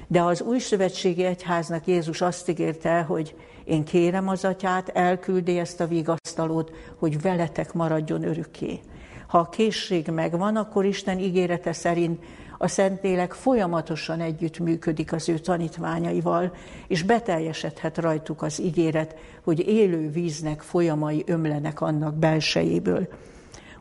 de 0.07 0.21
az 0.21 0.41
új 0.41 0.59
szövetségi 0.59 1.23
egyháznak 1.23 1.87
Jézus 1.87 2.21
azt 2.21 2.49
ígérte, 2.49 3.01
hogy 3.01 3.35
én 3.63 3.83
kérem 3.83 4.27
az 4.27 4.45
atyát, 4.45 4.89
elküldi 4.89 5.57
ezt 5.57 5.81
a 5.81 5.87
vigasztalót, 5.87 6.71
hogy 6.99 7.21
veletek 7.21 7.73
maradjon 7.73 8.23
örökké. 8.23 8.79
Ha 9.27 9.37
a 9.37 9.49
készség 9.49 10.07
megvan, 10.07 10.55
akkor 10.55 10.85
Isten 10.85 11.19
ígérete 11.19 11.73
szerint 11.73 12.23
a 12.57 12.67
Szentlélek 12.67 13.33
folyamatosan 13.33 14.21
együtt 14.21 14.59
működik 14.59 15.13
az 15.13 15.29
ő 15.29 15.37
tanítványaival, 15.37 16.55
és 16.87 17.03
beteljesedhet 17.03 17.97
rajtuk 17.97 18.41
az 18.41 18.61
ígéret, 18.61 19.15
hogy 19.43 19.67
élő 19.67 20.09
víznek 20.09 20.61
folyamai 20.61 21.23
ömlenek 21.25 21.81
annak 21.81 22.15
belsejéből. 22.15 23.07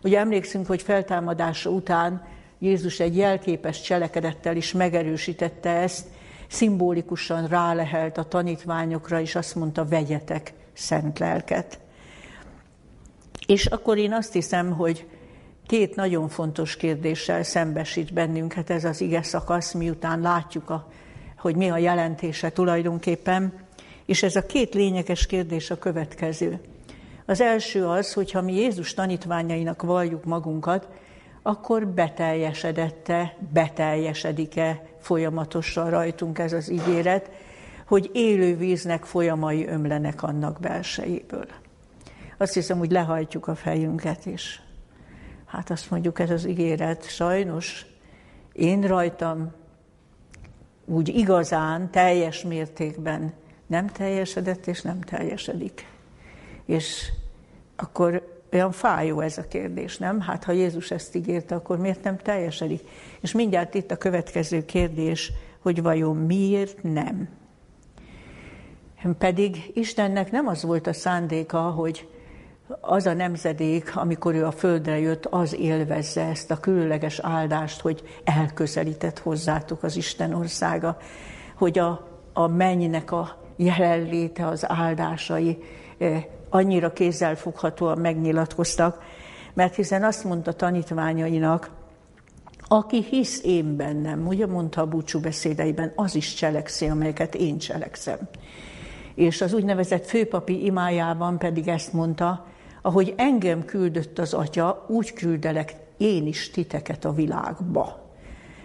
Ugye 0.03 0.19
emlékszünk, 0.19 0.67
hogy 0.67 0.83
feltámadása 0.83 1.71
után 1.71 2.23
Jézus 2.59 3.01
egy 3.01 3.17
jelképes 3.17 3.81
cselekedettel 3.81 4.57
is 4.57 4.73
megerősítette 4.73 5.71
ezt, 5.71 6.07
szimbolikusan 6.49 7.47
rálehelt 7.47 8.19
a 8.19 8.25
tanítványokra, 8.25 9.21
és 9.21 9.35
azt 9.35 9.55
mondta, 9.55 9.85
vegyetek 9.85 10.53
szent 10.73 11.19
lelket. 11.19 11.79
És 13.47 13.67
akkor 13.67 13.99
én 13.99 14.13
azt 14.13 14.33
hiszem, 14.33 14.73
hogy 14.73 15.07
két 15.67 15.97
nagyon 15.97 16.29
fontos 16.29 16.77
kérdéssel 16.77 17.43
szembesít 17.43 18.13
bennünket 18.13 18.71
ez 18.71 18.85
az 18.85 19.01
ige 19.01 19.23
szakasz, 19.23 19.73
miután 19.73 20.21
látjuk, 20.21 20.71
a, 20.71 20.89
hogy 21.39 21.57
mi 21.57 21.71
a 21.71 21.79
jelentése 21.79 22.51
tulajdonképpen. 22.51 23.53
És 24.07 24.23
ez 24.23 24.37
a 24.37 24.47
két 24.47 24.75
lényeges 24.75 25.27
kérdés 25.27 25.71
a 25.71 25.79
következő. 25.79 26.61
Az 27.27 27.41
első 27.41 27.87
az, 27.87 28.13
hogy 28.13 28.31
ha 28.31 28.41
mi 28.41 28.55
Jézus 28.55 28.95
tanítványainak 28.95 29.83
valljuk 29.83 30.25
magunkat, 30.25 30.89
akkor 31.43 31.87
beteljesedette, 31.87 33.37
beteljesedik-e 33.53 34.83
folyamatosan 35.01 35.91
rajtunk 35.91 36.39
ez 36.39 36.53
az 36.53 36.71
ígéret, 36.71 37.31
hogy 37.87 38.11
élő 38.13 38.57
víznek 38.57 39.05
folyamai 39.05 39.67
ömlenek 39.67 40.23
annak 40.23 40.61
belsejéből. 40.61 41.47
Azt 42.39 42.55
hiszem, 42.55 42.79
hogy 42.79 42.91
lehajtjuk 42.91 43.47
a 43.47 43.55
fejünket 43.55 44.27
is. 44.27 44.64
Hát 45.55 45.71
azt 45.71 45.91
mondjuk, 45.91 46.19
ez 46.19 46.31
az 46.31 46.47
ígéret 46.47 47.09
sajnos 47.09 47.87
én 48.53 48.81
rajtam 48.81 49.53
úgy 50.85 51.09
igazán, 51.09 51.91
teljes 51.91 52.43
mértékben 52.43 53.33
nem 53.67 53.87
teljesedett 53.87 54.67
és 54.67 54.83
nem 54.83 55.01
teljesedik. 55.01 55.87
És 56.65 57.13
akkor 57.77 58.43
olyan 58.53 58.73
fájó 58.73 59.21
ez 59.21 59.39
a 59.39 59.49
kérdés, 59.49 59.99
nem? 59.99 60.21
Hát 60.21 60.45
ha 60.45 60.53
Jézus 60.53 60.91
ezt 60.91 61.15
ígérte, 61.15 61.55
akkor 61.55 61.79
miért 61.79 62.03
nem 62.03 62.17
teljesedik? 62.17 62.81
És 63.21 63.33
mindjárt 63.33 63.75
itt 63.75 63.91
a 63.91 63.97
következő 63.97 64.65
kérdés, 64.65 65.33
hogy 65.59 65.83
vajon 65.83 66.17
miért 66.17 66.83
nem? 66.83 67.29
Pedig 69.19 69.71
Istennek 69.75 70.31
nem 70.31 70.47
az 70.47 70.63
volt 70.63 70.87
a 70.87 70.93
szándéka, 70.93 71.61
hogy 71.61 72.09
az 72.81 73.07
a 73.07 73.13
nemzedék, 73.13 73.97
amikor 73.97 74.35
ő 74.35 74.47
a 74.47 74.51
földre 74.51 74.99
jött, 74.99 75.27
az 75.27 75.55
élvezze 75.55 76.23
ezt 76.23 76.51
a 76.51 76.61
különleges 76.61 77.19
áldást, 77.19 77.81
hogy 77.81 78.03
elközelített 78.25 79.19
hozzátok 79.19 79.83
az 79.83 79.97
Isten 79.97 80.35
országa, 80.35 80.97
hogy 81.55 81.79
a, 81.79 82.09
a 82.33 82.47
mennynek 82.47 83.13
a 83.13 83.37
jelenléte, 83.57 84.47
az 84.47 84.71
áldásai 84.71 85.59
eh, 85.99 86.25
annyira 86.49 86.93
kézzelfoghatóan 86.93 87.99
megnyilatkoztak, 87.99 89.03
mert 89.55 89.75
hiszen 89.75 90.05
azt 90.05 90.25
mondta 90.25 90.53
tanítványainak, 90.53 91.71
aki 92.69 93.03
hisz 93.03 93.43
én 93.45 93.77
bennem, 93.77 94.27
ugye 94.27 94.47
mondta 94.47 94.81
a 94.81 94.87
búcsú 94.87 95.21
beszédeiben, 95.21 95.93
az 95.95 96.15
is 96.15 96.35
cselekszi, 96.35 96.87
amelyeket 96.87 97.35
én 97.35 97.59
cselekszem. 97.59 98.19
És 99.15 99.41
az 99.41 99.53
úgynevezett 99.53 100.07
főpapi 100.07 100.65
imájában 100.65 101.39
pedig 101.39 101.69
ezt 101.69 101.93
mondta, 101.93 102.47
ahogy 102.87 103.15
engem 103.17 103.65
küldött 103.65 104.19
az 104.19 104.35
atya, 104.35 104.85
úgy 104.89 105.13
küldelek 105.13 105.75
én 105.97 106.27
is 106.27 106.51
titeket 106.51 107.05
a 107.05 107.13
világba. 107.13 108.11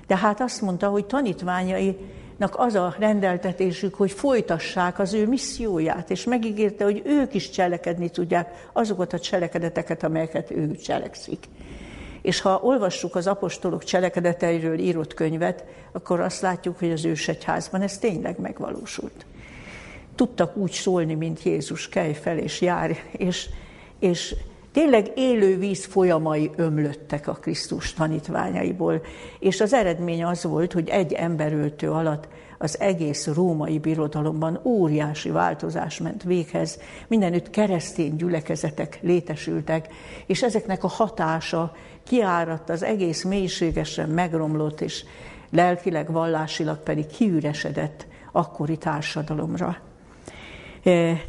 De 0.07 0.17
hát 0.17 0.41
azt 0.41 0.61
mondta, 0.61 0.87
hogy 0.87 1.05
tanítványainak 1.05 2.55
az 2.55 2.75
a 2.75 2.95
rendeltetésük, 2.99 3.95
hogy 3.95 4.11
folytassák 4.11 4.99
az 4.99 5.13
ő 5.13 5.27
misszióját, 5.27 6.09
és 6.09 6.23
megígérte, 6.23 6.83
hogy 6.83 7.01
ők 7.05 7.33
is 7.33 7.49
cselekedni 7.49 8.09
tudják 8.09 8.69
azokat 8.73 9.13
a 9.13 9.19
cselekedeteket, 9.19 10.03
amelyeket 10.03 10.51
ő 10.51 10.75
cselekszik. 10.75 11.45
És 12.21 12.41
ha 12.41 12.59
olvassuk 12.63 13.15
az 13.15 13.27
apostolok 13.27 13.83
cselekedeteiről 13.83 14.79
írott 14.79 15.13
könyvet, 15.13 15.63
akkor 15.91 16.19
azt 16.19 16.41
látjuk, 16.41 16.79
hogy 16.79 16.91
az 16.91 17.05
ősegyházban 17.05 17.81
ez 17.81 17.97
tényleg 17.97 18.39
megvalósult. 18.39 19.25
Tudtak 20.15 20.57
úgy 20.57 20.71
szólni, 20.71 21.13
mint 21.13 21.43
Jézus, 21.43 21.89
kelj 21.89 22.13
fel 22.13 22.37
és 22.37 22.61
jár, 22.61 22.95
és 23.11 23.49
és 23.99 24.35
tényleg 24.71 25.11
élő 25.15 25.57
víz 25.57 25.85
folyamai 25.85 26.51
ömlöttek 26.55 27.27
a 27.27 27.33
Krisztus 27.33 27.93
tanítványaiból, 27.93 29.01
és 29.39 29.61
az 29.61 29.73
eredmény 29.73 30.23
az 30.23 30.43
volt, 30.43 30.73
hogy 30.73 30.89
egy 30.89 31.13
emberöltő 31.13 31.91
alatt 31.91 32.27
az 32.57 32.79
egész 32.79 33.27
római 33.27 33.79
birodalomban 33.79 34.59
óriási 34.63 35.29
változás 35.29 35.99
ment 35.99 36.23
véghez, 36.23 36.79
mindenütt 37.07 37.49
keresztény 37.49 38.15
gyülekezetek 38.15 38.99
létesültek, 39.01 39.87
és 40.25 40.43
ezeknek 40.43 40.83
a 40.83 40.87
hatása 40.87 41.75
kiáradt, 42.03 42.69
az 42.69 42.83
egész 42.83 43.23
mélységesen 43.23 44.09
megromlott, 44.09 44.81
és 44.81 45.03
lelkileg, 45.51 46.11
vallásilag 46.11 46.77
pedig 46.77 47.05
kiüresedett 47.05 48.07
akkori 48.31 48.77
társadalomra. 48.77 49.88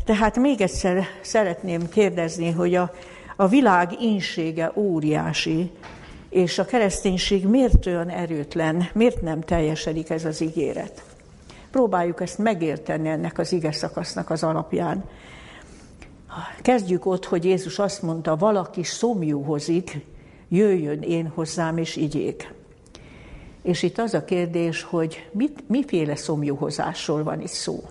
Tehát 0.05 0.37
még 0.37 0.61
egyszer 0.61 1.05
szeretném 1.21 1.89
kérdezni, 1.89 2.51
hogy 2.51 2.75
a, 2.75 2.91
a 3.37 3.47
világ 3.47 4.03
insége 4.03 4.73
óriási, 4.75 5.71
és 6.29 6.59
a 6.59 6.65
kereszténység 6.65 7.47
miért 7.47 7.87
olyan 7.87 8.09
erőtlen, 8.09 8.89
miért 8.93 9.23
nem 9.23 9.41
teljesedik 9.41 10.11
ez 10.11 10.25
az 10.25 10.41
ígéret? 10.41 11.03
Próbáljuk 11.71 12.21
ezt 12.21 12.39
megérteni 12.39 13.09
ennek 13.09 13.39
az 13.39 13.53
ige 13.53 13.73
szakasznak 13.73 14.31
az 14.31 14.43
alapján. 14.43 15.05
Kezdjük 16.63 17.07
ott, 17.07 17.25
hogy 17.25 17.45
Jézus 17.45 17.79
azt 17.79 18.03
mondta, 18.03 18.37
valaki 18.37 18.83
szomjúhozik, 18.83 20.07
jöjjön 20.49 21.01
én 21.01 21.33
hozzám 21.35 21.77
és 21.77 21.97
igyék. 21.97 22.53
És 23.63 23.83
itt 23.83 23.99
az 23.99 24.15
a 24.15 24.25
kérdés, 24.25 24.83
hogy 24.83 25.29
mit, 25.33 25.69
miféle 25.69 26.17
szomjúhozásról 26.17 27.23
van 27.23 27.41
itt 27.41 27.49
szó. 27.49 27.83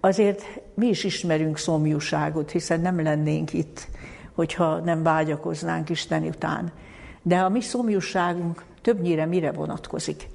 Azért 0.00 0.42
mi 0.74 0.86
is 0.86 1.04
ismerünk 1.04 1.58
szomjúságot, 1.58 2.50
hiszen 2.50 2.80
nem 2.80 3.02
lennénk 3.02 3.52
itt, 3.52 3.88
hogyha 4.34 4.78
nem 4.78 5.02
vágyakoznánk 5.02 5.88
Isten 5.88 6.22
után. 6.22 6.72
De 7.22 7.38
a 7.38 7.48
mi 7.48 7.60
szomjúságunk 7.60 8.64
többnyire 8.82 9.26
mire 9.26 9.52
vonatkozik? 9.52 10.28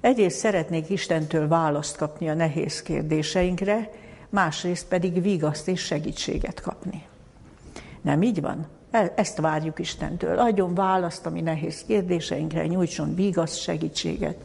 Egyrészt 0.00 0.38
szeretnék 0.38 0.88
Istentől 0.88 1.48
választ 1.48 1.96
kapni 1.96 2.28
a 2.28 2.34
nehéz 2.34 2.82
kérdéseinkre, 2.82 3.90
másrészt 4.28 4.88
pedig 4.88 5.22
vigaszt 5.22 5.68
és 5.68 5.80
segítséget 5.80 6.60
kapni. 6.60 7.02
Nem 8.02 8.22
így 8.22 8.40
van? 8.40 8.66
E, 8.90 9.12
ezt 9.16 9.40
várjuk 9.40 9.78
Istentől. 9.78 10.38
Adjon 10.38 10.74
választ 10.74 11.26
a 11.26 11.30
mi 11.30 11.40
nehéz 11.40 11.84
kérdéseinkre, 11.84 12.66
nyújtson 12.66 13.14
vigaszt, 13.14 13.60
segítséget. 13.60 14.36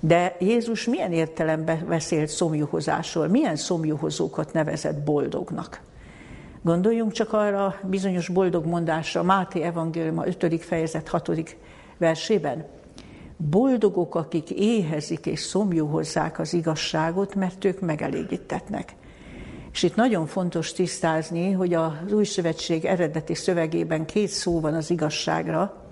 De 0.00 0.36
Jézus 0.38 0.84
milyen 0.84 1.12
értelemben 1.12 1.86
beszélt 1.88 2.28
szomjuhozásról, 2.28 3.28
milyen 3.28 3.56
szomjuhozókat 3.56 4.52
nevezett 4.52 4.98
boldognak? 5.02 5.80
Gondoljunk 6.62 7.12
csak 7.12 7.32
arra 7.32 7.74
bizonyos 7.82 8.28
boldog 8.28 8.66
mondásra 8.66 9.22
Máté 9.22 9.62
a 9.62 10.26
5. 10.26 10.62
fejezet 10.64 11.08
6. 11.08 11.56
versében. 11.98 12.66
Boldogok, 13.36 14.14
akik 14.14 14.50
éhezik 14.50 15.26
és 15.26 15.40
szomjuhozzák 15.40 16.38
az 16.38 16.52
igazságot, 16.52 17.34
mert 17.34 17.64
ők 17.64 17.80
megelégítetnek. 17.80 18.94
És 19.72 19.82
itt 19.82 19.94
nagyon 19.94 20.26
fontos 20.26 20.72
tisztázni, 20.72 21.52
hogy 21.52 21.74
az 21.74 22.12
új 22.12 22.24
szövetség 22.24 22.84
eredeti 22.84 23.34
szövegében 23.34 24.06
két 24.06 24.28
szó 24.28 24.60
van 24.60 24.74
az 24.74 24.90
igazságra, 24.90 25.86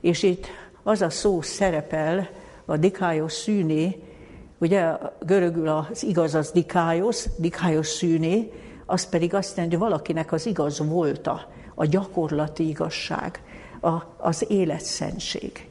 és 0.00 0.22
itt 0.22 0.46
az 0.82 1.02
a 1.02 1.10
szó 1.10 1.40
szerepel, 1.40 2.28
a 2.72 2.76
dikályos 2.76 3.32
szűné, 3.32 3.98
ugye 4.58 4.92
görögül 5.20 5.68
az 5.68 6.04
igaz 6.04 6.34
az 6.34 6.50
dikályos, 6.50 7.24
dikályos 7.36 7.86
szűné, 7.88 8.52
az 8.86 9.08
pedig 9.08 9.34
azt 9.34 9.56
jelenti, 9.56 9.76
hogy 9.76 9.88
valakinek 9.88 10.32
az 10.32 10.46
igaz 10.46 10.78
volta, 10.78 11.48
a 11.74 11.84
gyakorlati 11.84 12.68
igazság, 12.68 13.42
a, 13.80 13.92
az 14.16 14.44
életszentség. 14.48 15.68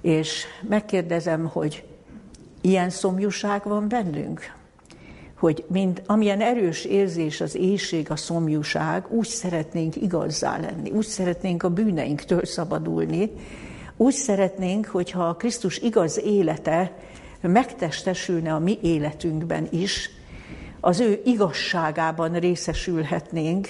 És 0.00 0.44
megkérdezem, 0.68 1.46
hogy 1.46 1.84
ilyen 2.60 2.90
szomjúság 2.90 3.62
van 3.64 3.88
bennünk? 3.88 4.40
Hogy 5.38 5.64
mind, 5.68 6.02
amilyen 6.06 6.40
erős 6.40 6.84
érzés 6.84 7.40
az 7.40 7.54
éjség, 7.54 8.10
a 8.10 8.16
szomjúság, 8.16 9.10
úgy 9.10 9.26
szeretnénk 9.26 9.96
igazzá 9.96 10.58
lenni, 10.60 10.90
úgy 10.90 11.06
szeretnénk 11.06 11.62
a 11.62 11.70
bűneinktől 11.70 12.44
szabadulni, 12.44 13.30
úgy 13.96 14.12
szeretnénk, 14.12 14.86
hogyha 14.86 15.24
a 15.28 15.34
Krisztus 15.34 15.78
igaz 15.78 16.20
élete 16.20 16.96
megtestesülne 17.40 18.54
a 18.54 18.58
mi 18.58 18.78
életünkben 18.82 19.68
is, 19.70 20.10
az 20.80 21.00
ő 21.00 21.20
igazságában 21.24 22.32
részesülhetnénk, 22.32 23.68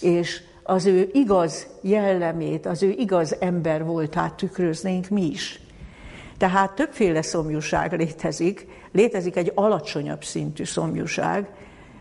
és 0.00 0.42
az 0.62 0.86
ő 0.86 1.10
igaz 1.12 1.66
jellemét, 1.80 2.66
az 2.66 2.82
ő 2.82 2.90
igaz 2.90 3.36
ember 3.40 3.84
voltát 3.84 4.34
tükröznénk 4.34 5.08
mi 5.08 5.26
is. 5.26 5.60
Tehát 6.38 6.74
többféle 6.74 7.22
szomjúság 7.22 7.92
létezik. 7.92 8.66
Létezik 8.92 9.36
egy 9.36 9.52
alacsonyabb 9.54 10.24
szintű 10.24 10.64
szomjúság, 10.64 11.48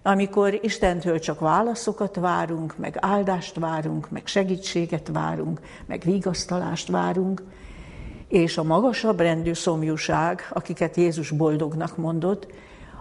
amikor 0.03 0.59
Istentől 0.61 1.19
csak 1.19 1.39
válaszokat 1.39 2.15
várunk, 2.15 2.77
meg 2.77 2.97
áldást 2.99 3.59
várunk, 3.59 4.09
meg 4.09 4.27
segítséget 4.27 5.09
várunk, 5.13 5.59
meg 5.85 6.01
vigasztalást 6.05 6.87
várunk, 6.87 7.43
és 8.27 8.57
a 8.57 8.63
magasabb 8.63 9.19
rendű 9.19 9.53
szomjúság, 9.53 10.47
akiket 10.49 10.95
Jézus 10.95 11.31
boldognak 11.31 11.97
mondott, 11.97 12.47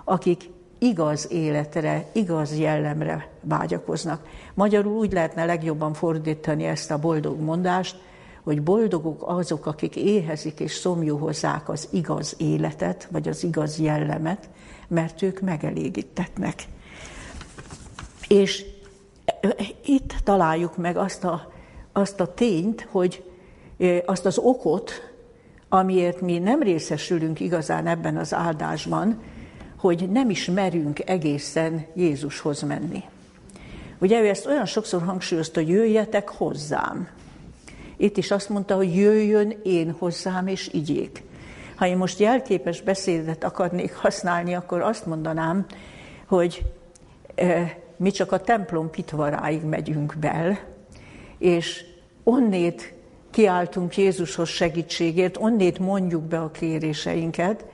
akik 0.05 0.51
igaz 0.79 1.33
életre, 1.33 2.07
igaz 2.13 2.59
jellemre 2.59 3.29
vágyakoznak. 3.41 4.27
Magyarul 4.55 4.93
úgy 4.93 5.13
lehetne 5.13 5.45
legjobban 5.45 5.95
fordítani 5.95 6.65
ezt 6.65 6.91
a 6.91 6.99
boldog 6.99 7.41
mondást, 7.41 7.97
hogy 8.43 8.63
boldogok 8.63 9.23
azok, 9.27 9.67
akik 9.67 9.97
éhezik 9.97 10.61
és 10.61 10.73
szomjúhozzák 10.73 11.69
az 11.69 11.89
igaz 11.91 12.35
életet, 12.39 13.09
vagy 13.11 13.29
az 13.29 13.45
igaz 13.45 13.79
jellemet, 13.79 14.49
mert 14.89 15.23
ők 15.23 15.41
megelégítetnek. 15.41 16.65
És 18.33 18.65
itt 19.85 20.15
találjuk 20.25 20.77
meg 20.77 20.97
azt 20.97 21.25
a, 21.25 21.53
azt 21.93 22.21
a 22.21 22.35
tényt, 22.35 22.89
hogy 22.91 23.25
azt 24.07 24.27
az 24.27 24.39
okot, 24.39 24.91
amiért 25.69 26.21
mi 26.21 26.39
nem 26.39 26.63
részesülünk 26.63 27.41
igazán 27.41 27.87
ebben 27.87 28.17
az 28.17 28.35
áldásban, 28.35 29.23
hogy 29.77 30.09
nem 30.11 30.31
is 30.31 30.47
merünk 30.47 31.09
egészen 31.09 31.87
Jézushoz 31.95 32.63
menni. 32.63 33.03
Ugye 33.99 34.21
ő 34.21 34.29
ezt 34.29 34.47
olyan 34.47 34.67
sokszor 34.67 35.03
hangsúlyozta, 35.03 35.61
hogy 35.61 35.69
jöjjetek 35.69 36.29
hozzám. 36.29 37.09
Itt 37.97 38.17
is 38.17 38.31
azt 38.31 38.49
mondta, 38.49 38.75
hogy 38.77 38.97
jöjjön 38.97 39.61
én 39.63 39.95
hozzám 39.99 40.47
és 40.47 40.69
igyék. 40.73 41.23
Ha 41.75 41.87
én 41.87 41.97
most 41.97 42.19
jelképes 42.19 42.81
beszédet 42.81 43.45
akarnék 43.45 43.95
használni, 43.95 44.55
akkor 44.55 44.81
azt 44.81 45.07
mondanám, 45.07 45.67
hogy 46.27 46.63
e, 47.35 47.81
mi 48.03 48.11
csak 48.11 48.33
a 48.33 48.41
templom 48.41 48.91
pitvaráig 48.91 49.63
megyünk 49.63 50.17
bel, 50.21 50.59
és 51.39 51.85
onnét 52.23 52.95
kiáltunk 53.31 53.97
Jézushoz 53.97 54.49
segítségért, 54.49 55.37
onnét 55.37 55.79
mondjuk 55.79 56.23
be 56.23 56.39
a 56.41 56.51
kéréseinket, 56.51 57.65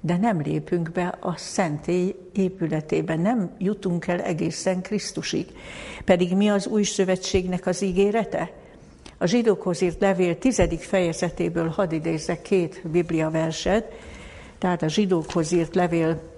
de 0.00 0.16
nem 0.16 0.40
lépünk 0.40 0.90
be 0.90 1.18
a 1.20 1.36
szentély 1.36 2.14
épületébe, 2.32 3.16
nem 3.16 3.50
jutunk 3.58 4.06
el 4.06 4.20
egészen 4.20 4.82
Krisztusig. 4.82 5.46
Pedig 6.04 6.36
mi 6.36 6.50
az 6.50 6.66
új 6.66 6.82
szövetségnek 6.82 7.66
az 7.66 7.82
ígérete? 7.82 8.50
A 9.18 9.26
zsidókhoz 9.26 9.82
írt 9.82 10.00
levél 10.00 10.38
tizedik 10.38 10.80
fejezetéből 10.80 11.68
hadd 11.68 11.92
idézzek 11.92 12.42
két 12.42 12.82
biblia 12.84 13.30
verset, 13.30 13.92
tehát 14.58 14.82
a 14.82 14.88
zsidókhoz 14.88 15.52
írt 15.52 15.74
levél 15.74 16.33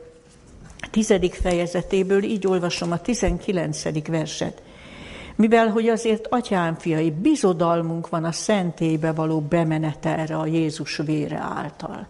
tizedik 0.91 1.35
fejezetéből 1.35 2.23
így 2.23 2.47
olvasom 2.47 2.93
a 2.93 2.99
tizenkilencedik 3.01 4.09
verset. 4.09 4.63
Mivel, 5.37 5.69
hogy 5.69 5.89
azért 5.89 6.27
atyám 6.27 6.75
fiai, 6.75 7.11
bizodalmunk 7.11 8.09
van 8.09 8.25
a 8.25 8.33
szentélybe 8.33 9.13
való 9.13 9.41
bemenetelre 9.41 10.37
a 10.37 10.47
Jézus 10.47 10.97
vére 10.97 11.39
által. 11.39 12.07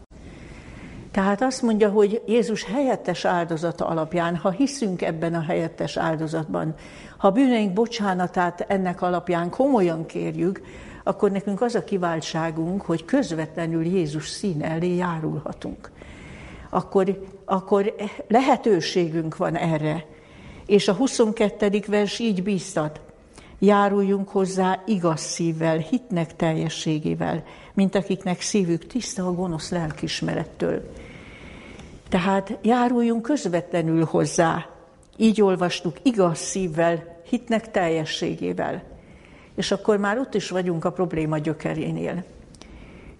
Tehát 1.10 1.42
azt 1.42 1.62
mondja, 1.62 1.90
hogy 1.90 2.22
Jézus 2.26 2.64
helyettes 2.64 3.24
áldozata 3.24 3.86
alapján, 3.86 4.36
ha 4.36 4.50
hiszünk 4.50 5.02
ebben 5.02 5.34
a 5.34 5.40
helyettes 5.40 5.96
áldozatban, 5.96 6.74
ha 7.16 7.30
bűneink 7.30 7.72
bocsánatát 7.72 8.60
ennek 8.68 9.02
alapján 9.02 9.50
komolyan 9.50 10.06
kérjük, 10.06 10.60
akkor 11.04 11.30
nekünk 11.30 11.60
az 11.60 11.74
a 11.74 11.84
kiváltságunk, 11.84 12.82
hogy 12.82 13.04
közvetlenül 13.04 13.84
Jézus 13.84 14.28
szín 14.28 14.62
elé 14.62 14.94
járulhatunk. 14.94 15.90
Akkor, 16.70 17.18
akkor 17.46 17.94
lehetőségünk 18.28 19.36
van 19.36 19.56
erre. 19.56 20.04
És 20.66 20.88
a 20.88 20.92
22. 20.92 21.82
vers 21.86 22.18
így 22.18 22.42
bíztat, 22.42 23.00
járuljunk 23.58 24.28
hozzá 24.28 24.82
igaz 24.86 25.20
szívvel, 25.20 25.76
hitnek 25.76 26.36
teljességével, 26.36 27.44
mint 27.74 27.94
akiknek 27.94 28.40
szívük 28.40 28.86
tiszta 28.86 29.26
a 29.26 29.32
gonosz 29.32 29.70
lelkismerettől. 29.70 30.92
Tehát 32.08 32.58
járuljunk 32.62 33.22
közvetlenül 33.22 34.04
hozzá, 34.04 34.66
így 35.16 35.42
olvastuk, 35.42 35.96
igaz 36.02 36.38
szívvel, 36.38 37.16
hitnek 37.28 37.70
teljességével. 37.70 38.82
És 39.54 39.70
akkor 39.70 39.96
már 39.96 40.18
ott 40.18 40.34
is 40.34 40.50
vagyunk 40.50 40.84
a 40.84 40.92
probléma 40.92 41.38
gyökerénél. 41.38 42.24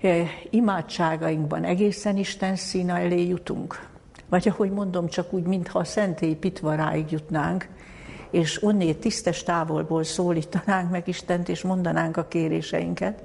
E, 0.01 0.27
imádságainkban 0.51 1.65
egészen 1.65 2.17
Isten 2.17 2.57
szína 2.57 2.99
elé 2.99 3.27
jutunk. 3.27 3.89
Vagy 4.29 4.49
ahogy 4.49 4.71
mondom, 4.71 5.09
csak 5.09 5.33
úgy, 5.33 5.43
mintha 5.43 5.79
a 5.79 5.85
szentély 5.85 6.35
pitvaráig 6.35 7.11
jutnánk, 7.11 7.69
és 8.31 8.63
onnét 8.63 8.99
tisztes 8.99 9.43
távolból 9.43 10.05
szólítanánk 10.05 10.91
meg 10.91 11.09
Istent, 11.09 11.49
és 11.49 11.63
mondanánk 11.63 12.17
a 12.17 12.29
kéréseinket, 12.29 13.23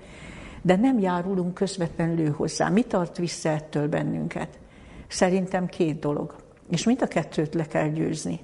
de 0.62 0.76
nem 0.76 1.00
járulunk 1.00 1.54
közvetlenül 1.54 2.32
hozzá. 2.32 2.70
Mi 2.70 2.82
tart 2.82 3.18
vissza 3.18 3.50
ettől 3.50 3.88
bennünket? 3.88 4.60
Szerintem 5.08 5.66
két 5.66 6.00
dolog, 6.00 6.36
és 6.70 6.84
mind 6.84 7.02
a 7.02 7.08
kettőt 7.08 7.54
le 7.54 7.66
kell 7.66 7.88
győzni. 7.88 8.40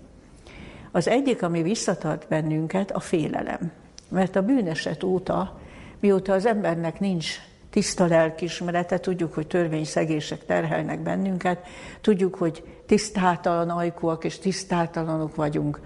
Az 0.91 1.07
egyik, 1.07 1.43
ami 1.43 1.61
visszatart 1.61 2.27
bennünket, 2.27 2.91
a 2.91 2.99
félelem. 2.99 3.71
Mert 4.09 4.35
a 4.35 4.41
bűneset 4.41 5.03
óta, 5.03 5.59
mióta 5.99 6.33
az 6.33 6.45
embernek 6.45 6.99
nincs 6.99 7.35
tiszta 7.69 8.05
lelkismerete, 8.05 8.99
tudjuk, 8.99 9.33
hogy 9.33 9.47
törvényszegések 9.47 10.45
terhelnek 10.45 10.99
bennünket, 10.99 11.65
tudjuk, 12.01 12.35
hogy 12.35 12.63
tisztátalan 12.85 13.69
ajkúak 13.69 14.23
és 14.23 14.39
tisztátalanok 14.39 15.35
vagyunk 15.35 15.79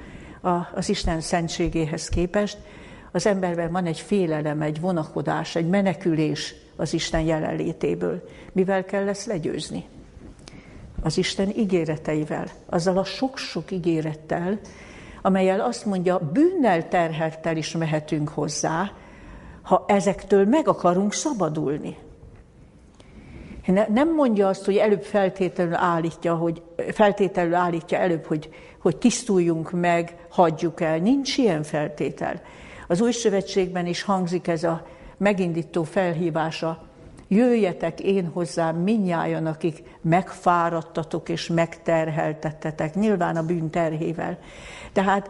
az 0.74 0.90
Isten 0.90 1.22
szentségéhez 1.22 2.08
képest, 2.10 2.58
az 3.12 3.26
emberben 3.26 3.72
van 3.72 3.86
egy 3.86 4.00
félelem, 4.00 4.62
egy 4.62 4.80
vonakodás, 4.80 5.56
egy 5.56 5.68
menekülés 5.68 6.56
az 6.76 6.94
Isten 6.94 7.22
jelenlétéből. 7.22 8.24
Mivel 8.52 8.86
kell 8.86 9.08
ezt 9.08 9.26
legyőzni? 9.26 9.86
Az 11.02 11.18
Isten 11.18 11.50
ígéreteivel, 11.58 12.48
azzal 12.66 12.98
a 12.98 13.04
sok-sok 13.04 13.72
ígérettel, 13.72 14.60
amelyel 15.22 15.60
azt 15.62 15.86
mondja, 15.86 16.20
bűnnel 16.34 16.88
terheltel 16.88 17.58
is 17.58 17.72
mehetünk 17.72 18.30
hozzá, 18.30 18.92
ha 19.72 19.84
ezektől 19.88 20.46
meg 20.46 20.68
akarunk 20.68 21.14
szabadulni. 21.14 21.98
Nem 23.88 24.14
mondja 24.14 24.48
azt, 24.48 24.66
hogy 24.66 24.76
előbb 24.76 25.04
feltételül 25.04 25.76
állítja, 25.76 26.36
hogy 26.36 26.62
feltételül 26.94 27.54
állítja 27.54 27.98
előbb, 27.98 28.26
hogy, 28.26 28.50
hogy 28.82 28.98
tisztuljunk 28.98 29.72
meg, 29.72 30.16
hagyjuk 30.30 30.82
el. 30.82 30.98
Nincs 30.98 31.38
ilyen 31.38 31.64
feltétel. 31.64 32.42
Az 32.88 33.02
új 33.02 33.12
szövetségben 33.12 33.86
is 33.86 34.04
hangzik 34.04 34.48
ez 34.48 34.64
a 34.64 34.86
megindító 35.18 35.84
felhívása, 35.84 36.82
jöjjetek 37.28 38.00
én 38.00 38.28
hozzám 38.34 38.76
minnyájan, 38.76 39.46
akik 39.46 39.84
megfáradtatok 40.02 41.30
és 41.30 41.48
megterheltettetek, 41.48 42.96
nyilván 42.96 43.36
a 43.36 43.46
bűn 43.46 43.70
terhével. 43.70 44.38
Tehát 44.94 45.30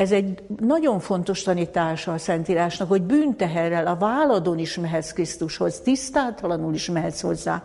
ez 0.00 0.12
egy 0.12 0.42
nagyon 0.58 1.00
fontos 1.00 1.42
tanítása 1.42 2.12
a 2.12 2.18
Szentírásnak, 2.18 2.88
hogy 2.88 3.02
bűnteherrel 3.02 3.86
a 3.86 3.96
váladon 3.96 4.58
is 4.58 4.76
mehetsz 4.76 5.12
Krisztushoz, 5.12 5.80
tisztátalanul 5.80 6.74
is 6.74 6.90
mehetsz 6.90 7.20
hozzá. 7.20 7.64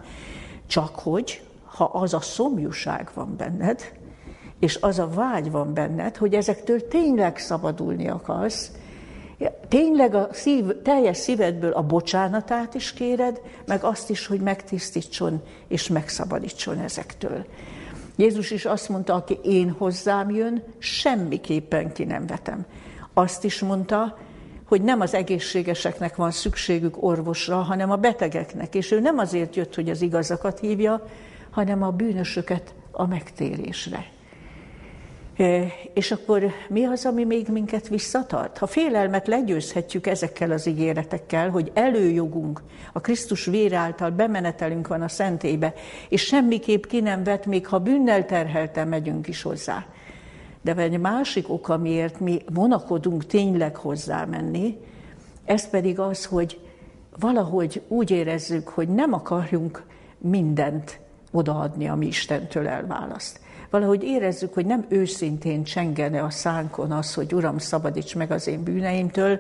Csak 0.68 0.96
hogy, 0.96 1.44
ha 1.64 1.84
az 1.84 2.14
a 2.14 2.20
szomjúság 2.20 3.10
van 3.14 3.36
benned, 3.38 3.92
és 4.60 4.78
az 4.82 5.00
a 5.00 5.10
vágy 5.10 5.52
van 5.52 5.74
benned, 5.74 6.18
hogy 6.18 6.34
ezektől 6.34 6.88
tényleg 6.88 7.38
szabadulni 7.38 8.08
akarsz, 8.08 8.72
tényleg 9.68 10.16
a 10.16 10.28
szív, 10.32 10.82
teljes 10.84 11.18
szívedből 11.18 11.72
a 11.72 11.82
bocsánatát 11.82 12.74
is 12.74 12.94
kéred, 12.94 13.42
meg 13.66 13.84
azt 13.84 14.10
is, 14.10 14.28
hogy 14.28 14.40
megtisztítson 14.40 15.42
és 15.68 15.88
megszabadítson 15.88 16.80
ezektől. 16.80 17.46
Jézus 18.16 18.52
is 18.52 18.66
azt 18.66 18.90
mondta, 18.90 19.14
aki 19.14 19.40
én 19.44 19.72
hozzám 19.72 20.30
jön, 20.30 20.64
semmiképpen 20.78 21.94
ki 21.94 22.04
nem 22.04 22.26
vetem. 22.28 22.66
Azt 23.14 23.44
is 23.44 23.60
mondta, 23.60 24.18
hogy 24.66 24.82
nem 24.82 25.02
az 25.02 25.14
egészségeseknek 25.14 26.16
van 26.16 26.32
szükségük 26.32 27.04
orvosra, 27.04 27.56
hanem 27.56 27.92
a 27.92 27.96
betegeknek. 27.96 28.76
És 28.76 28.92
ő 28.92 29.00
nem 29.00 29.18
azért 29.18 29.56
jött, 29.56 29.76
hogy 29.76 29.90
az 29.90 30.02
igazakat 30.02 30.60
hívja, 30.60 31.08
hanem 31.50 31.84
a 31.84 31.92
bűnösöket 31.92 32.74
a 32.92 33.08
megtérésre. 33.08 34.06
És 35.94 36.12
akkor 36.12 36.44
mi 36.70 36.86
az, 36.86 37.06
ami 37.06 37.24
még 37.24 37.48
minket 37.48 37.88
visszatart? 37.88 38.58
Ha 38.58 38.68
félelmet 38.68 39.28
legyőzhetjük 39.28 40.08
ezekkel 40.08 40.52
az 40.52 40.68
ígéretekkel, 40.68 41.50
hogy 41.50 41.72
előjogunk, 41.74 42.62
a 42.94 43.02
Krisztus 43.02 43.46
vér 43.46 43.74
által 43.74 44.10
bemenetelünk 44.10 44.88
van 44.88 45.02
a 45.02 45.08
szentébe, 45.08 45.74
és 46.10 46.22
semmiképp 46.22 46.86
ki 46.86 47.00
nem 47.00 47.24
vet, 47.24 47.46
még 47.46 47.68
ha 47.68 47.80
bűnnel 47.80 48.26
terhelten 48.26 48.88
megyünk 48.88 49.28
is 49.28 49.42
hozzá. 49.42 49.86
De 50.62 50.76
egy 50.76 51.00
másik 51.00 51.50
ok, 51.50 51.70
amiért 51.70 52.20
mi 52.20 52.42
vonakodunk 52.54 53.26
tényleg 53.26 53.76
hozzá 53.76 54.26
menni, 54.26 54.78
ez 55.46 55.70
pedig 55.70 56.00
az, 56.00 56.26
hogy 56.26 56.60
valahogy 57.20 57.82
úgy 57.88 58.12
érezzük, 58.12 58.68
hogy 58.68 58.88
nem 58.88 59.14
akarjunk 59.14 59.84
mindent 60.18 61.00
odaadni, 61.32 61.88
ami 61.88 62.06
Istentől 62.06 62.68
elválaszt 62.68 63.44
valahogy 63.76 64.04
érezzük, 64.04 64.54
hogy 64.54 64.66
nem 64.66 64.86
őszintén 64.88 65.64
csengene 65.64 66.24
a 66.24 66.30
szánkon 66.30 66.92
az, 66.92 67.14
hogy 67.14 67.34
Uram, 67.34 67.58
szabadíts 67.58 68.16
meg 68.16 68.32
az 68.32 68.48
én 68.48 68.64
bűneimtől, 68.64 69.40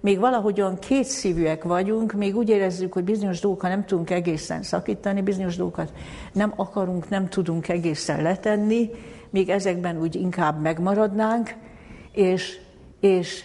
még 0.00 0.18
valahogyan 0.18 0.78
kétszívűek 0.78 1.64
vagyunk, 1.64 2.12
még 2.12 2.36
úgy 2.36 2.48
érezzük, 2.48 2.92
hogy 2.92 3.04
bizonyos 3.04 3.40
dolgokat 3.40 3.70
nem 3.70 3.84
tudunk 3.84 4.10
egészen 4.10 4.62
szakítani, 4.62 5.22
bizonyos 5.22 5.56
dolgokat 5.56 5.92
nem 6.32 6.52
akarunk, 6.56 7.08
nem 7.08 7.28
tudunk 7.28 7.68
egészen 7.68 8.22
letenni, 8.22 8.90
még 9.30 9.48
ezekben 9.48 10.00
úgy 10.00 10.14
inkább 10.14 10.60
megmaradnánk, 10.60 11.54
és, 12.12 12.58
és 13.00 13.44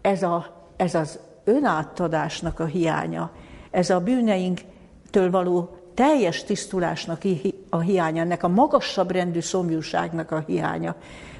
ez, 0.00 0.22
a, 0.22 0.66
ez 0.76 0.94
az 0.94 1.18
önátadásnak 1.44 2.60
a 2.60 2.64
hiánya, 2.64 3.30
ez 3.70 3.90
a 3.90 4.00
bűneinktől 4.00 5.30
való 5.30 5.81
teljes 5.94 6.44
tisztulásnak 6.44 7.22
a 7.68 7.80
hiánya, 7.80 8.20
ennek 8.20 8.42
a 8.42 8.48
magasabb 8.48 9.10
rendű 9.10 9.40
szomjúságnak 9.40 10.30
a 10.30 10.44
hiánya, 10.46 10.96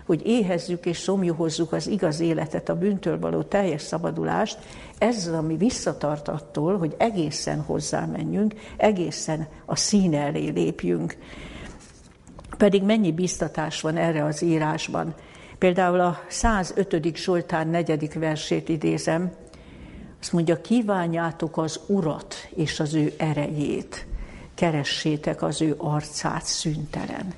hogy 0.06 0.26
éhezzük 0.26 0.86
és 0.86 0.98
szomjuhozzuk 0.98 1.72
az 1.72 1.86
igaz 1.86 2.20
életet, 2.20 2.68
a 2.68 2.76
bűntől 2.76 3.18
való 3.18 3.42
teljes 3.42 3.82
szabadulást, 3.82 4.58
ez 4.98 5.16
az, 5.16 5.34
ami 5.34 5.56
visszatart 5.56 6.28
attól, 6.28 6.78
hogy 6.78 6.94
egészen 6.98 7.60
hozzámenjünk, 7.60 8.54
egészen 8.76 9.46
a 9.64 9.76
szín 9.76 10.14
elé 10.14 10.48
lépjünk. 10.48 11.16
Pedig 12.56 12.82
mennyi 12.82 13.12
biztatás 13.12 13.80
van 13.80 13.96
erre 13.96 14.24
az 14.24 14.42
írásban. 14.42 15.14
Például 15.58 16.00
a 16.00 16.20
105. 16.28 17.16
Zsoltán 17.16 17.68
negyedik 17.68 18.14
versét 18.14 18.68
idézem, 18.68 19.32
Azt 20.20 20.32
mondja, 20.32 20.60
kívánjátok 20.60 21.56
az 21.56 21.80
Urat 21.86 22.34
és 22.54 22.80
az 22.80 22.94
ő 22.94 23.12
erejét, 23.16 24.06
keressétek 24.62 25.42
az 25.42 25.62
ő 25.62 25.74
arcát 25.78 26.44
szüntelen. 26.44 27.34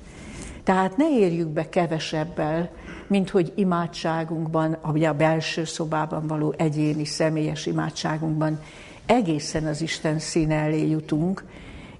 Tehát 0.63 0.97
ne 0.97 1.09
érjük 1.09 1.47
be 1.47 1.69
kevesebbel, 1.69 2.71
mint 3.07 3.29
hogy 3.29 3.51
imádságunkban, 3.55 4.77
ugye 4.83 5.07
a 5.07 5.13
belső 5.13 5.63
szobában 5.63 6.27
való 6.27 6.53
egyéni, 6.57 7.05
személyes 7.05 7.65
imádságunkban 7.65 8.61
egészen 9.05 9.65
az 9.65 9.81
Isten 9.81 10.19
színe 10.19 10.55
elé 10.55 10.89
jutunk, 10.89 11.45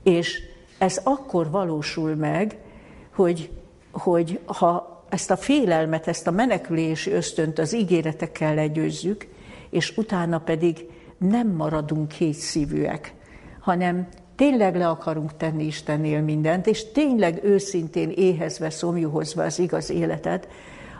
és 0.04 0.40
ez 0.78 1.02
akkor 1.04 1.50
valósul 1.50 2.16
meg, 2.16 2.58
hogy, 3.16 3.52
hogy 3.92 4.40
ha 4.46 5.04
ezt 5.10 5.32
a 5.32 5.38
félelmet, 5.38 6.08
ezt 6.08 6.28
a 6.28 6.32
menekülési 6.32 7.12
ösztönt 7.12 7.60
az 7.60 7.76
ígéretekkel 7.76 8.56
legyőzzük, 8.56 9.28
és 9.70 9.98
utána 9.98 10.40
pedig 10.40 10.90
nem 11.18 11.48
maradunk 11.48 12.08
kétszívűek, 12.08 13.14
hanem 13.60 14.08
tényleg 14.36 14.76
le 14.76 14.88
akarunk 14.88 15.38
tenni 15.38 15.64
Istennél 15.64 16.22
mindent, 16.22 16.68
és 16.68 16.92
tényleg 16.92 17.40
őszintén 17.44 18.10
éhezve, 18.16 18.70
szomjuhozva 18.70 19.44
az 19.44 19.60
igaz 19.60 19.90
életet, 19.90 20.48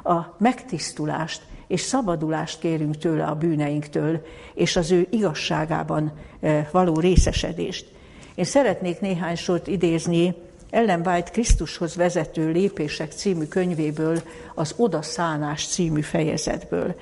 a 0.04 0.36
megtisztulást 0.38 1.42
és 1.68 1.82
szabadulást 1.82 2.60
kérünk 2.60 2.98
tőle 2.98 3.26
a 3.26 3.36
bűneinktől, 3.36 4.22
és 4.54 4.76
az 4.76 4.92
ő 4.92 5.08
igazságában 5.10 6.12
eh, 6.40 6.68
való 6.72 7.00
részesedést. 7.00 7.88
Én 8.36 8.46
szeretnék 8.46 9.00
néhány 9.00 9.36
sort 9.36 9.68
idézni 9.68 10.36
ellen 10.70 11.08
White 11.08 11.32
Krisztushoz 11.32 11.96
vezető 11.96 12.52
lépések 12.52 13.12
című 13.12 13.46
könyvéből, 13.46 14.22
az 14.56 14.74
Odaszállás 14.78 15.68
című 15.68 16.02
fejezetből. 16.02 16.96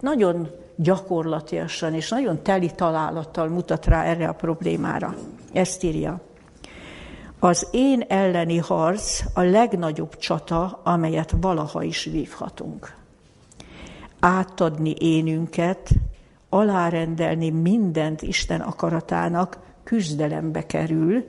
Nagyon 0.00 0.50
gyakorlatiasan 0.76 1.94
és 1.94 2.08
nagyon 2.08 2.42
teli 2.42 2.70
találattal 2.74 3.48
mutat 3.48 3.86
rá 3.86 4.04
erre 4.04 4.28
a 4.28 4.32
problémára. 4.32 5.16
Ezt 5.52 5.82
írja. 5.82 6.20
Az 7.38 7.68
én 7.70 8.04
elleni 8.08 8.58
harc 8.58 9.22
a 9.34 9.40
legnagyobb 9.40 10.16
csata, 10.16 10.80
amelyet 10.84 11.34
valaha 11.40 11.82
is 11.82 12.04
vívhatunk. 12.04 12.94
Átadni 14.20 14.94
énünket, 14.98 15.90
alárendelni 16.48 17.50
mindent 17.50 18.22
Isten 18.22 18.60
akaratának 18.60 19.58
küzdelembe 19.84 20.66
kerül, 20.66 21.24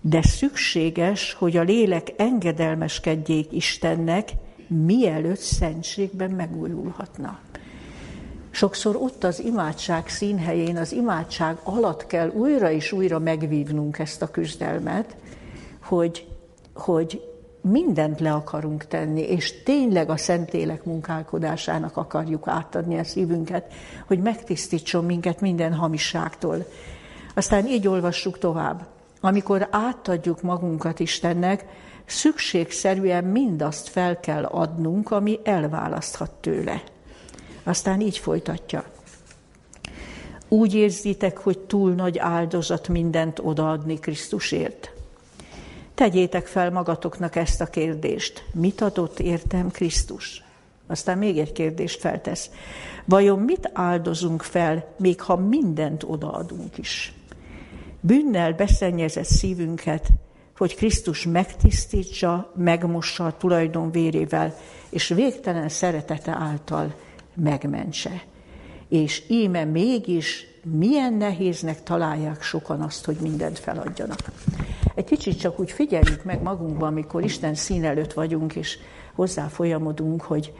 de 0.00 0.22
szükséges, 0.22 1.32
hogy 1.32 1.56
a 1.56 1.62
lélek 1.62 2.12
engedelmeskedjék 2.16 3.52
Istennek, 3.52 4.32
mielőtt 4.66 5.38
szentségben 5.38 6.30
megújulhatna. 6.30 7.38
Sokszor 8.54 8.96
ott 8.96 9.24
az 9.24 9.40
imádság 9.40 10.08
színhelyén, 10.08 10.76
az 10.76 10.92
imádság 10.92 11.56
alatt 11.62 12.06
kell 12.06 12.28
újra 12.28 12.70
és 12.70 12.92
újra 12.92 13.18
megvívnunk 13.18 13.98
ezt 13.98 14.22
a 14.22 14.30
küzdelmet, 14.30 15.16
hogy, 15.82 16.26
hogy 16.74 17.22
mindent 17.60 18.20
le 18.20 18.32
akarunk 18.32 18.86
tenni, 18.86 19.20
és 19.20 19.62
tényleg 19.62 20.10
a 20.10 20.16
Szentlélek 20.16 20.84
munkálkodásának 20.84 21.96
akarjuk 21.96 22.48
átadni 22.48 22.98
a 22.98 23.04
szívünket, 23.04 23.72
hogy 24.06 24.18
megtisztítson 24.18 25.04
minket 25.04 25.40
minden 25.40 25.74
hamiságtól. 25.74 26.66
Aztán 27.34 27.66
így 27.66 27.88
olvassuk 27.88 28.38
tovább. 28.38 28.86
Amikor 29.20 29.68
átadjuk 29.70 30.42
magunkat 30.42 31.00
Istennek, 31.00 31.64
szükségszerűen 32.06 33.24
mindazt 33.24 33.88
fel 33.88 34.20
kell 34.20 34.44
adnunk, 34.44 35.10
ami 35.10 35.38
elválaszthat 35.44 36.30
tőle. 36.30 36.82
Aztán 37.64 38.00
így 38.00 38.18
folytatja. 38.18 38.84
Úgy 40.48 40.74
érzitek, 40.74 41.38
hogy 41.38 41.58
túl 41.58 41.92
nagy 41.92 42.18
áldozat 42.18 42.88
mindent 42.88 43.38
odaadni 43.42 43.98
Krisztusért? 43.98 44.92
Tegyétek 45.94 46.46
fel 46.46 46.70
magatoknak 46.70 47.36
ezt 47.36 47.60
a 47.60 47.66
kérdést. 47.66 48.44
Mit 48.52 48.80
adott 48.80 49.20
értem 49.20 49.70
Krisztus? 49.70 50.44
Aztán 50.86 51.18
még 51.18 51.38
egy 51.38 51.52
kérdést 51.52 52.00
feltesz. 52.00 52.50
Vajon 53.04 53.38
mit 53.38 53.70
áldozunk 53.72 54.42
fel, 54.42 54.94
még 54.96 55.20
ha 55.20 55.36
mindent 55.36 56.02
odaadunk 56.02 56.78
is? 56.78 57.12
bűnnel 58.06 58.52
beszennyezett 58.52 59.24
szívünket, 59.24 60.08
hogy 60.56 60.74
Krisztus 60.74 61.26
megtisztítsa, 61.26 62.52
megmossa 62.56 63.26
a 63.26 63.36
tulajdon 63.36 63.90
vérével, 63.90 64.54
és 64.88 65.08
végtelen 65.08 65.68
szeretete 65.68 66.32
által 66.32 66.94
megmentse. 67.34 68.22
És 68.88 69.22
íme 69.28 69.64
mégis 69.64 70.46
milyen 70.62 71.12
nehéznek 71.12 71.82
találják 71.82 72.42
sokan 72.42 72.80
azt, 72.80 73.04
hogy 73.04 73.16
mindent 73.20 73.58
feladjanak. 73.58 74.18
Egy 74.94 75.04
kicsit 75.04 75.38
csak 75.38 75.60
úgy 75.60 75.70
figyeljük 75.70 76.24
meg 76.24 76.42
magunkban, 76.42 76.88
amikor 76.88 77.24
Isten 77.24 77.54
szín 77.54 77.84
előtt 77.84 78.12
vagyunk, 78.12 78.54
és 78.54 78.78
hozzá 79.14 79.46
folyamodunk, 79.46 80.22
hogy 80.22 80.52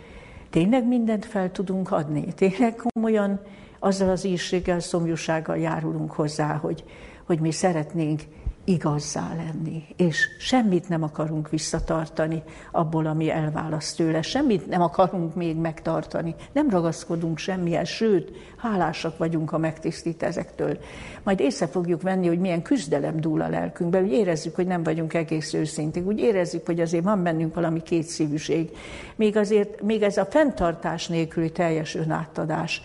tényleg 0.50 0.86
mindent 0.86 1.24
fel 1.24 1.52
tudunk 1.52 1.90
adni. 1.90 2.24
Tényleg 2.34 2.82
komolyan 2.92 3.40
azzal 3.78 4.10
az 4.10 4.24
írséggel, 4.24 4.80
szomjúsággal 4.80 5.56
járulunk 5.56 6.12
hozzá, 6.12 6.56
hogy 6.56 6.84
hogy 7.24 7.40
mi 7.40 7.50
szeretnénk 7.50 8.22
igazzá 8.64 9.34
lenni, 9.36 9.84
és 9.96 10.28
semmit 10.38 10.88
nem 10.88 11.02
akarunk 11.02 11.50
visszatartani 11.50 12.42
abból, 12.72 13.06
ami 13.06 13.30
elválaszt 13.30 13.96
tőle, 13.96 14.22
semmit 14.22 14.68
nem 14.68 14.82
akarunk 14.82 15.34
még 15.34 15.56
megtartani, 15.56 16.34
nem 16.52 16.70
ragaszkodunk 16.70 17.38
semmihez, 17.38 17.88
sőt, 17.88 18.30
hálásak 18.56 19.18
vagyunk, 19.18 19.50
ha 19.50 19.58
megtisztít 19.58 20.22
ezektől. 20.22 20.78
Majd 21.22 21.40
észre 21.40 21.66
fogjuk 21.66 22.02
venni, 22.02 22.26
hogy 22.26 22.38
milyen 22.38 22.62
küzdelem 22.62 23.20
dúl 23.20 23.40
a 23.40 23.48
lelkünkben, 23.48 24.04
úgy 24.04 24.12
érezzük, 24.12 24.54
hogy 24.54 24.66
nem 24.66 24.82
vagyunk 24.82 25.14
egész 25.14 25.52
őszinték, 25.52 26.06
úgy 26.06 26.18
érezzük, 26.18 26.66
hogy 26.66 26.80
azért 26.80 27.04
van 27.04 27.22
bennünk 27.22 27.54
valami 27.54 27.82
kétszívűség. 27.82 28.70
Még 29.16 29.36
azért, 29.36 29.82
még 29.82 30.02
ez 30.02 30.16
a 30.16 30.24
fenntartás 30.24 31.08
nélküli 31.08 31.52
teljes 31.52 31.94
önátadás 31.94 32.82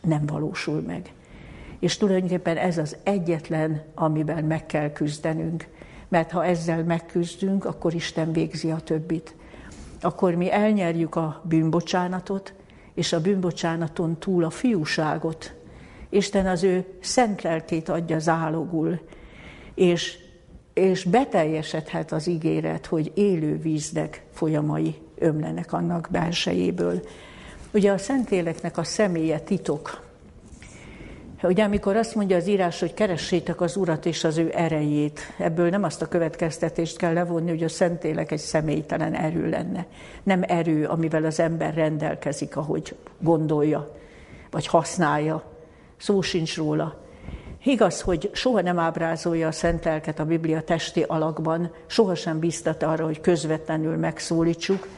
nem 0.00 0.26
valósul 0.26 0.80
meg. 0.80 1.12
És 1.84 1.96
tulajdonképpen 1.96 2.56
ez 2.56 2.78
az 2.78 2.96
egyetlen, 3.02 3.82
amiben 3.94 4.44
meg 4.44 4.66
kell 4.66 4.92
küzdenünk. 4.92 5.66
Mert 6.08 6.30
ha 6.30 6.44
ezzel 6.44 6.84
megküzdünk, 6.84 7.64
akkor 7.64 7.94
Isten 7.94 8.32
végzi 8.32 8.70
a 8.70 8.80
többit. 8.80 9.34
Akkor 10.00 10.34
mi 10.34 10.52
elnyerjük 10.52 11.14
a 11.14 11.42
bűnbocsánatot, 11.44 12.54
és 12.94 13.12
a 13.12 13.20
bűnbocsánaton 13.20 14.18
túl 14.18 14.44
a 14.44 14.50
fiúságot. 14.50 15.54
Isten 16.08 16.46
az 16.46 16.62
ő 16.62 16.84
szent 17.00 17.42
lelkét 17.42 17.88
adja 17.88 18.18
zálogul, 18.18 19.00
és, 19.74 20.18
és 20.74 21.04
beteljesedhet 21.04 22.12
az 22.12 22.26
ígéret, 22.26 22.86
hogy 22.86 23.12
élő 23.14 23.58
víznek 23.58 24.24
folyamai 24.32 24.94
ömlenek 25.18 25.72
annak 25.72 26.08
belsejéből. 26.10 27.00
Ugye 27.72 27.92
a 27.92 27.98
Szentléleknek 27.98 28.78
a 28.78 28.84
személye 28.84 29.40
titok, 29.40 30.03
Ugye 31.42 31.64
amikor 31.64 31.96
azt 31.96 32.14
mondja 32.14 32.36
az 32.36 32.46
írás, 32.46 32.80
hogy 32.80 32.94
keressétek 32.94 33.60
az 33.60 33.76
Urat 33.76 34.06
és 34.06 34.24
az 34.24 34.38
ő 34.38 34.52
erejét, 34.54 35.20
ebből 35.38 35.68
nem 35.68 35.82
azt 35.82 36.02
a 36.02 36.08
következtetést 36.08 36.96
kell 36.96 37.12
levonni, 37.12 37.50
hogy 37.50 37.62
a 37.62 37.68
Szentélek 37.68 38.30
egy 38.30 38.38
személytelen 38.38 39.14
erő 39.14 39.48
lenne. 39.48 39.86
Nem 40.22 40.42
erő, 40.46 40.86
amivel 40.86 41.24
az 41.24 41.40
ember 41.40 41.74
rendelkezik, 41.74 42.56
ahogy 42.56 42.96
gondolja, 43.20 43.94
vagy 44.50 44.66
használja. 44.66 45.42
Szó 45.96 46.20
sincs 46.20 46.56
róla. 46.56 47.02
Igaz, 47.64 48.00
hogy 48.00 48.30
soha 48.32 48.60
nem 48.60 48.78
ábrázolja 48.78 49.48
a 49.48 49.52
szent 49.52 49.84
lelket 49.84 50.18
a 50.18 50.24
Biblia 50.24 50.62
testi 50.62 51.02
alakban, 51.02 51.72
sohasem 51.86 52.38
bíztat 52.38 52.82
arra, 52.82 53.04
hogy 53.04 53.20
közvetlenül 53.20 53.96
megszólítsuk. 53.96 54.88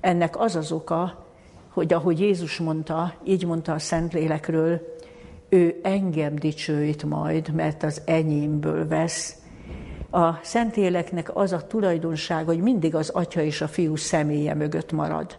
Ennek 0.00 0.40
az 0.40 0.56
az 0.56 0.72
oka, 0.72 1.26
hogy 1.68 1.92
ahogy 1.92 2.20
Jézus 2.20 2.58
mondta, 2.58 3.14
így 3.24 3.46
mondta 3.46 3.72
a 3.72 3.78
Szentlélekről, 3.78 4.93
ő 5.48 5.80
engem 5.82 6.34
dicsőít 6.34 7.04
majd, 7.04 7.54
mert 7.54 7.82
az 7.82 8.02
enyémből 8.04 8.88
vesz. 8.88 9.36
A 10.10 10.38
Szentéleknek 10.42 11.36
az 11.36 11.52
a 11.52 11.66
tulajdonság, 11.66 12.44
hogy 12.44 12.58
mindig 12.58 12.94
az 12.94 13.08
Atya 13.08 13.42
és 13.42 13.60
a 13.60 13.68
Fiú 13.68 13.96
személye 13.96 14.54
mögött 14.54 14.92
marad. 14.92 15.38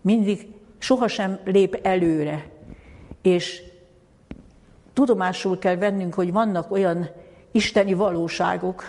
Mindig 0.00 0.46
sohasem 0.78 1.38
lép 1.44 1.78
előre, 1.82 2.46
és 3.22 3.62
tudomásul 4.92 5.58
kell 5.58 5.76
vennünk, 5.76 6.14
hogy 6.14 6.32
vannak 6.32 6.70
olyan 6.70 7.08
isteni 7.50 7.94
valóságok, 7.94 8.84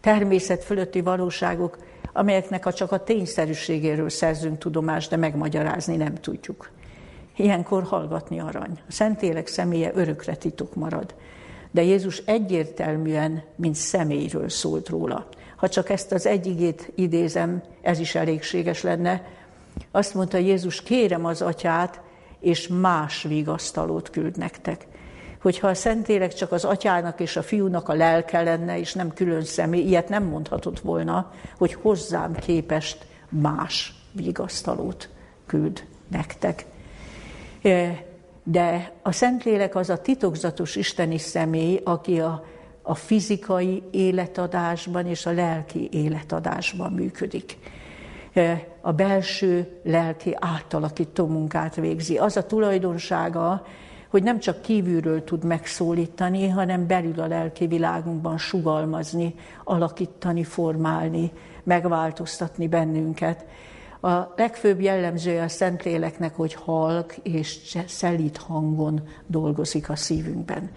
természet 0.00 0.64
fölötti 0.64 1.00
valóságok, 1.00 1.78
amelyeknek 2.12 2.66
a 2.66 2.72
csak 2.72 2.92
a 2.92 3.02
tényszerűségéről 3.02 4.08
szerzünk 4.08 4.58
tudomást, 4.58 5.10
de 5.10 5.16
megmagyarázni 5.16 5.96
nem 5.96 6.14
tudjuk. 6.14 6.70
Ilyenkor 7.36 7.82
hallgatni 7.82 8.40
arany. 8.40 8.78
A 8.88 8.92
Szentlélek 8.92 9.46
személye 9.46 9.90
örökre 9.94 10.34
titok 10.34 10.74
marad. 10.74 11.14
De 11.70 11.82
Jézus 11.82 12.18
egyértelműen, 12.18 13.42
mint 13.56 13.74
személyről 13.74 14.48
szólt 14.48 14.88
róla. 14.88 15.28
Ha 15.56 15.68
csak 15.68 15.90
ezt 15.90 16.12
az 16.12 16.26
egy 16.26 16.46
igét 16.46 16.92
idézem, 16.94 17.62
ez 17.80 17.98
is 17.98 18.14
elégséges 18.14 18.82
lenne. 18.82 19.26
Azt 19.90 20.14
mondta 20.14 20.36
Jézus, 20.36 20.82
kérem 20.82 21.24
az 21.24 21.42
atyát, 21.42 22.00
és 22.40 22.68
más 22.68 23.22
vigasztalót 23.22 24.10
küld 24.10 24.36
nektek. 24.36 24.86
Hogyha 25.42 25.68
a 25.68 25.74
Szentlélek 25.74 26.34
csak 26.34 26.52
az 26.52 26.64
atyának 26.64 27.20
és 27.20 27.36
a 27.36 27.42
fiúnak 27.42 27.88
a 27.88 27.94
lelke 27.94 28.42
lenne, 28.42 28.78
és 28.78 28.92
nem 28.92 29.12
külön 29.12 29.44
személy, 29.44 29.82
ilyet 29.82 30.08
nem 30.08 30.24
mondhatott 30.24 30.80
volna, 30.80 31.32
hogy 31.58 31.74
hozzám 31.74 32.34
képest 32.34 33.06
más 33.28 33.94
vigasztalót 34.12 35.08
küld 35.46 35.84
nektek. 36.08 36.64
De 38.42 38.92
a 39.02 39.12
Szentlélek 39.12 39.74
az 39.74 39.90
a 39.90 40.00
titokzatos 40.00 40.76
isteni 40.76 41.18
személy, 41.18 41.80
aki 41.84 42.20
a, 42.20 42.44
a 42.82 42.94
fizikai 42.94 43.82
életadásban 43.90 45.06
és 45.06 45.26
a 45.26 45.32
lelki 45.32 45.88
életadásban 45.92 46.92
működik. 46.92 47.58
A 48.80 48.92
belső 48.92 49.80
lelki 49.82 50.36
átalakító 50.38 51.26
munkát 51.26 51.74
végzi. 51.74 52.16
Az 52.16 52.36
a 52.36 52.46
tulajdonsága, 52.46 53.66
hogy 54.08 54.22
nem 54.22 54.38
csak 54.38 54.62
kívülről 54.62 55.24
tud 55.24 55.44
megszólítani, 55.44 56.48
hanem 56.48 56.86
belül 56.86 57.20
a 57.20 57.26
lelki 57.26 57.66
világunkban 57.66 58.38
sugalmazni, 58.38 59.34
alakítani, 59.64 60.44
formálni, 60.44 61.32
megváltoztatni 61.62 62.68
bennünket. 62.68 63.44
A 64.04 64.32
legfőbb 64.36 64.80
jellemzője 64.80 65.42
a 65.42 65.48
Szentléleknek, 65.48 66.34
hogy 66.34 66.54
halk 66.54 67.16
és 67.22 67.76
szelít 67.86 68.36
hangon 68.36 69.08
dolgozik 69.26 69.88
a 69.88 69.96
szívünkben. 69.96 70.70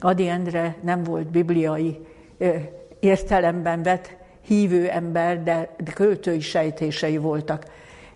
Adi 0.00 0.28
Endre 0.28 0.76
nem 0.82 1.02
volt 1.02 1.26
bibliai 1.26 1.98
értelemben 3.00 3.82
vett 3.82 4.16
hívő 4.40 4.88
ember, 4.88 5.42
de, 5.42 5.76
költői 5.94 6.40
sejtései 6.40 7.16
voltak. 7.16 7.64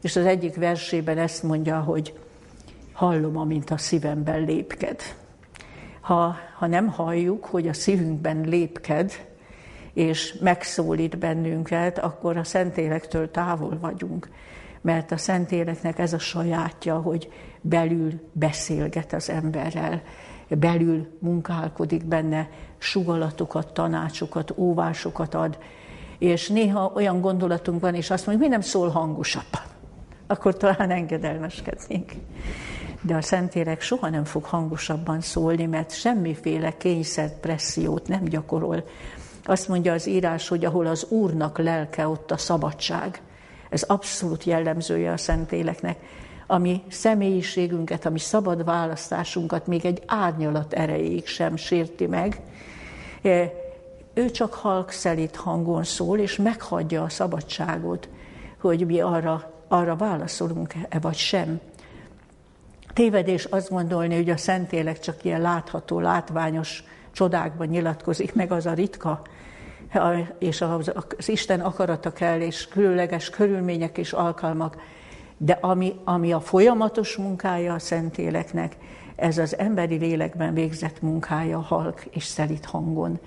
És 0.02 0.16
az 0.16 0.24
egyik 0.24 0.54
versében 0.54 1.18
ezt 1.18 1.42
mondja, 1.42 1.80
hogy 1.80 2.18
hallom, 2.92 3.36
amint 3.36 3.70
a 3.70 3.78
szívemben 3.78 4.44
lépked. 4.44 5.00
Ha, 6.00 6.36
ha 6.58 6.66
nem 6.66 6.88
halljuk, 6.88 7.44
hogy 7.44 7.68
a 7.68 7.72
szívünkben 7.72 8.40
lépked, 8.40 9.12
és 10.00 10.34
megszólít 10.40 11.18
bennünket, 11.18 11.98
akkor 11.98 12.36
a 12.36 12.44
Szentélektől 12.44 13.30
távol 13.30 13.78
vagyunk. 13.80 14.28
Mert 14.80 15.12
a 15.12 15.16
Szentéleknek 15.16 15.98
ez 15.98 16.12
a 16.12 16.18
sajátja, 16.18 16.96
hogy 16.98 17.32
belül 17.60 18.12
beszélget 18.32 19.12
az 19.12 19.30
emberrel, 19.30 20.02
belül 20.48 21.06
munkálkodik 21.18 22.04
benne, 22.04 22.48
sugalatokat, 22.78 23.72
tanácsokat, 23.72 24.52
óvásokat 24.56 25.34
ad, 25.34 25.58
és 26.18 26.48
néha 26.48 26.92
olyan 26.94 27.20
gondolatunk 27.20 27.80
van, 27.80 27.94
és 27.94 28.10
azt 28.10 28.26
mondjuk, 28.26 28.48
mi 28.48 28.54
nem 28.54 28.64
szól 28.64 28.88
hangosabban, 28.88 29.62
akkor 30.26 30.56
talán 30.56 30.90
engedelmeskednénk. 30.90 32.12
De 33.02 33.16
a 33.16 33.22
Szentélek 33.22 33.80
soha 33.80 34.08
nem 34.08 34.24
fog 34.24 34.44
hangosabban 34.44 35.20
szólni, 35.20 35.66
mert 35.66 35.92
semmiféle 35.92 36.76
kényszer 36.76 37.40
pressziót 37.40 38.08
nem 38.08 38.24
gyakorol 38.24 38.84
azt 39.50 39.68
mondja 39.68 39.92
az 39.92 40.06
írás, 40.06 40.48
hogy 40.48 40.64
ahol 40.64 40.86
az 40.86 41.06
Úrnak 41.08 41.58
lelke, 41.58 42.08
ott 42.08 42.30
a 42.30 42.36
szabadság. 42.36 43.20
Ez 43.70 43.82
abszolút 43.82 44.44
jellemzője 44.44 45.12
a 45.12 45.16
Szentéleknek. 45.16 45.96
Ami 46.46 46.82
személyiségünket, 46.88 48.06
ami 48.06 48.18
szabad 48.18 48.64
választásunkat 48.64 49.66
még 49.66 49.84
egy 49.84 50.02
árnyalat 50.06 50.72
erejéig 50.72 51.26
sem 51.26 51.56
sérti 51.56 52.06
meg. 52.06 52.40
E, 53.22 53.52
ő 54.14 54.30
csak 54.30 54.54
halk 54.54 54.90
szelít 54.90 55.36
hangon 55.36 55.84
szól, 55.84 56.18
és 56.18 56.36
meghagyja 56.36 57.02
a 57.02 57.08
szabadságot, 57.08 58.08
hogy 58.60 58.86
mi 58.86 59.00
arra, 59.00 59.52
arra 59.68 59.96
válaszolunk-e 59.96 60.98
vagy 61.00 61.16
sem. 61.16 61.60
Tévedés 62.92 63.44
azt 63.44 63.70
gondolni, 63.70 64.14
hogy 64.14 64.30
a 64.30 64.36
Szentélek 64.36 64.98
csak 64.98 65.24
ilyen 65.24 65.40
látható, 65.40 66.00
látványos 66.00 66.84
csodákban 67.12 67.66
nyilatkozik 67.66 68.34
meg 68.34 68.52
az 68.52 68.66
a 68.66 68.72
ritka, 68.72 69.22
és 70.38 70.61
az, 70.61 70.92
Isten 71.26 71.61
akarata 71.61 72.12
kell, 72.12 72.40
és 72.40 72.68
különleges 72.68 73.31
körülmények 73.31 73.98
és 73.98 74.12
alkalmak, 74.12 74.76
de 75.37 75.59
ami, 75.61 75.94
ami 76.05 76.33
a 76.33 76.40
folyamatos 76.40 77.16
munkája 77.16 77.74
a 77.74 77.79
Szentéleknek, 77.79 78.76
ez 79.16 79.38
az 79.38 79.59
emberi 79.59 79.96
lélekben 79.96 80.55
végzett 80.55 81.03
munkája 81.03 81.61
halk 81.61 82.05
és 82.11 82.24
szelít 82.24 82.64
hangon. 82.64 83.18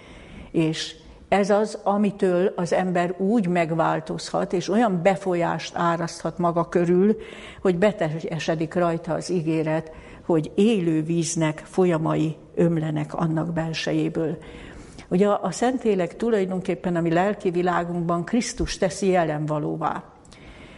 És 0.52 0.96
ez 1.28 1.50
az, 1.50 1.80
amitől 1.84 2.54
az 2.56 2.74
ember 2.74 3.16
úgy 3.18 3.48
megváltozhat, 3.48 4.54
és 4.54 4.70
olyan 4.70 5.02
befolyást 5.04 5.76
áraszthat 5.76 6.38
maga 6.38 6.70
körül, 6.70 7.18
hogy 7.62 7.78
beteljesedik 7.78 8.74
rajta 8.74 9.14
az 9.14 9.30
ígéret, 9.30 9.92
hogy 10.26 10.52
élő 10.56 11.04
víznek 11.04 11.64
folyamai 11.66 12.36
ömlenek 12.56 13.14
annak 13.14 13.54
belsejéből. 13.54 14.38
Ugye 15.14 15.28
a 15.28 15.52
Szentélek 15.52 16.16
tulajdonképpen 16.16 16.96
a 16.96 17.02
mi 17.02 17.12
lelki 17.12 17.50
világunkban 17.50 18.24
Krisztus 18.24 18.78
teszi 18.78 19.08
jelenvalóvá. 19.08 20.04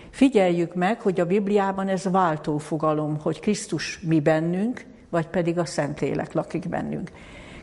Figyeljük 0.10 0.74
meg, 0.74 1.02
hogy 1.02 1.19
a 1.19 1.26
Bibliában 1.26 1.88
ez 1.88 2.10
váltó 2.12 2.58
fogalom, 2.58 3.19
hogy 3.19 3.39
Krisztus 3.39 4.00
mi 4.00 4.19
bennünk, 4.19 4.86
vagy 5.10 5.28
pedig 5.28 5.58
a 5.58 5.65
Szentlélek 5.65 6.34
lakik 6.34 6.69
bennünk. 6.69 7.12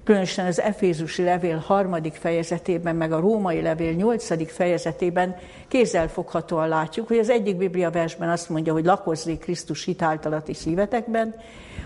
Különösen 0.04 0.46
az 0.46 0.60
Efézusi 0.60 1.22
levél 1.22 1.56
harmadik 1.56 2.14
fejezetében, 2.14 2.96
meg 2.96 3.12
a 3.12 3.20
római 3.20 3.60
levél 3.60 3.92
nyolcadik 3.92 4.48
fejezetében 4.48 5.36
kézzelfoghatóan 5.68 6.68
látjuk, 6.68 7.08
hogy 7.08 7.18
az 7.18 7.30
egyik 7.30 7.56
Biblia 7.56 7.90
versben 7.90 8.28
azt 8.28 8.48
mondja, 8.48 8.72
hogy 8.72 8.84
lakozzék 8.84 9.38
Krisztus 9.38 9.84
hitáltalati 9.84 10.54
szívetekben, 10.54 11.34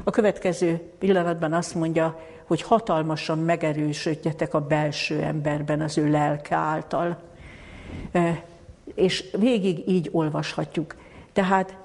a 0.05 0.11
következő 0.11 0.81
pillanatban 0.99 1.53
azt 1.53 1.75
mondja, 1.75 2.21
hogy 2.47 2.63
hatalmasan 2.63 3.39
megerősödjetek 3.39 4.55
a 4.55 4.61
belső 4.61 5.23
emberben 5.23 5.81
az 5.81 5.99
ő 5.99 6.11
lelke 6.11 6.55
által. 6.55 7.19
És 8.95 9.25
végig 9.39 9.89
így 9.89 10.09
olvashatjuk. 10.13 10.95
Tehát 11.33 11.77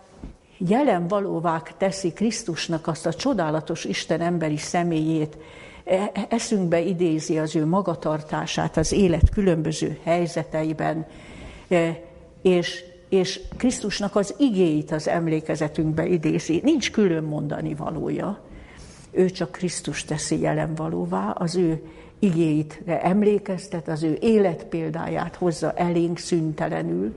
jelen 0.57 1.07
valóvá 1.07 1.61
teszi 1.77 2.13
Krisztusnak 2.13 2.87
azt 2.87 3.05
a 3.05 3.13
csodálatos 3.13 3.83
Isten 3.83 4.21
emberi 4.21 4.57
személyét, 4.57 5.37
eszünkbe 6.29 6.81
idézi 6.81 7.39
az 7.39 7.55
ő 7.55 7.65
magatartását 7.65 8.77
az 8.77 8.91
élet 8.91 9.29
különböző 9.29 9.99
helyzeteiben, 10.03 11.05
e, 11.69 11.99
és, 12.41 12.83
és 13.09 13.39
Krisztusnak 13.57 14.15
az 14.15 14.35
igéit 14.37 14.91
az 14.91 15.07
emlékezetünkbe 15.07 16.05
idézi. 16.05 16.59
Nincs 16.63 16.91
külön 16.91 17.23
mondani 17.23 17.75
valója. 17.75 18.39
Ő 19.11 19.29
csak 19.29 19.51
Krisztus 19.51 20.03
teszi 20.05 20.39
jelen 20.39 20.75
valóvá, 20.75 21.29
az 21.29 21.55
ő 21.55 21.83
igéit 22.19 22.81
emlékeztet, 22.85 23.87
az 23.87 24.03
ő 24.03 24.17
életpéldáját 24.21 25.35
hozza 25.35 25.71
elénk 25.73 26.17
szüntelenül, 26.17 27.13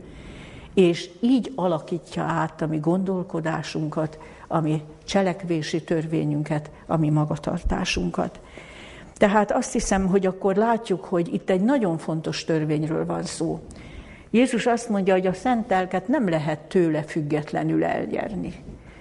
és 0.74 1.10
így 1.20 1.52
alakítja 1.54 2.22
át 2.22 2.62
a 2.62 2.66
mi 2.66 2.78
gondolkodásunkat, 2.78 4.18
a 4.48 4.60
mi 4.60 4.82
cselekvési 5.04 5.82
törvényünket, 5.82 6.70
a 6.86 6.96
mi 6.96 7.10
magatartásunkat. 7.10 8.40
Tehát 9.16 9.52
azt 9.52 9.72
hiszem, 9.72 10.06
hogy 10.06 10.26
akkor 10.26 10.56
látjuk, 10.56 11.04
hogy 11.04 11.34
itt 11.34 11.50
egy 11.50 11.60
nagyon 11.60 11.98
fontos 11.98 12.44
törvényről 12.44 13.06
van 13.06 13.22
szó. 13.22 13.60
Jézus 14.30 14.66
azt 14.66 14.88
mondja, 14.88 15.14
hogy 15.14 15.26
a 15.26 15.32
szentelket 15.32 16.08
nem 16.08 16.28
lehet 16.28 16.58
tőle 16.58 17.02
függetlenül 17.02 17.84
elnyerni. 17.84 18.52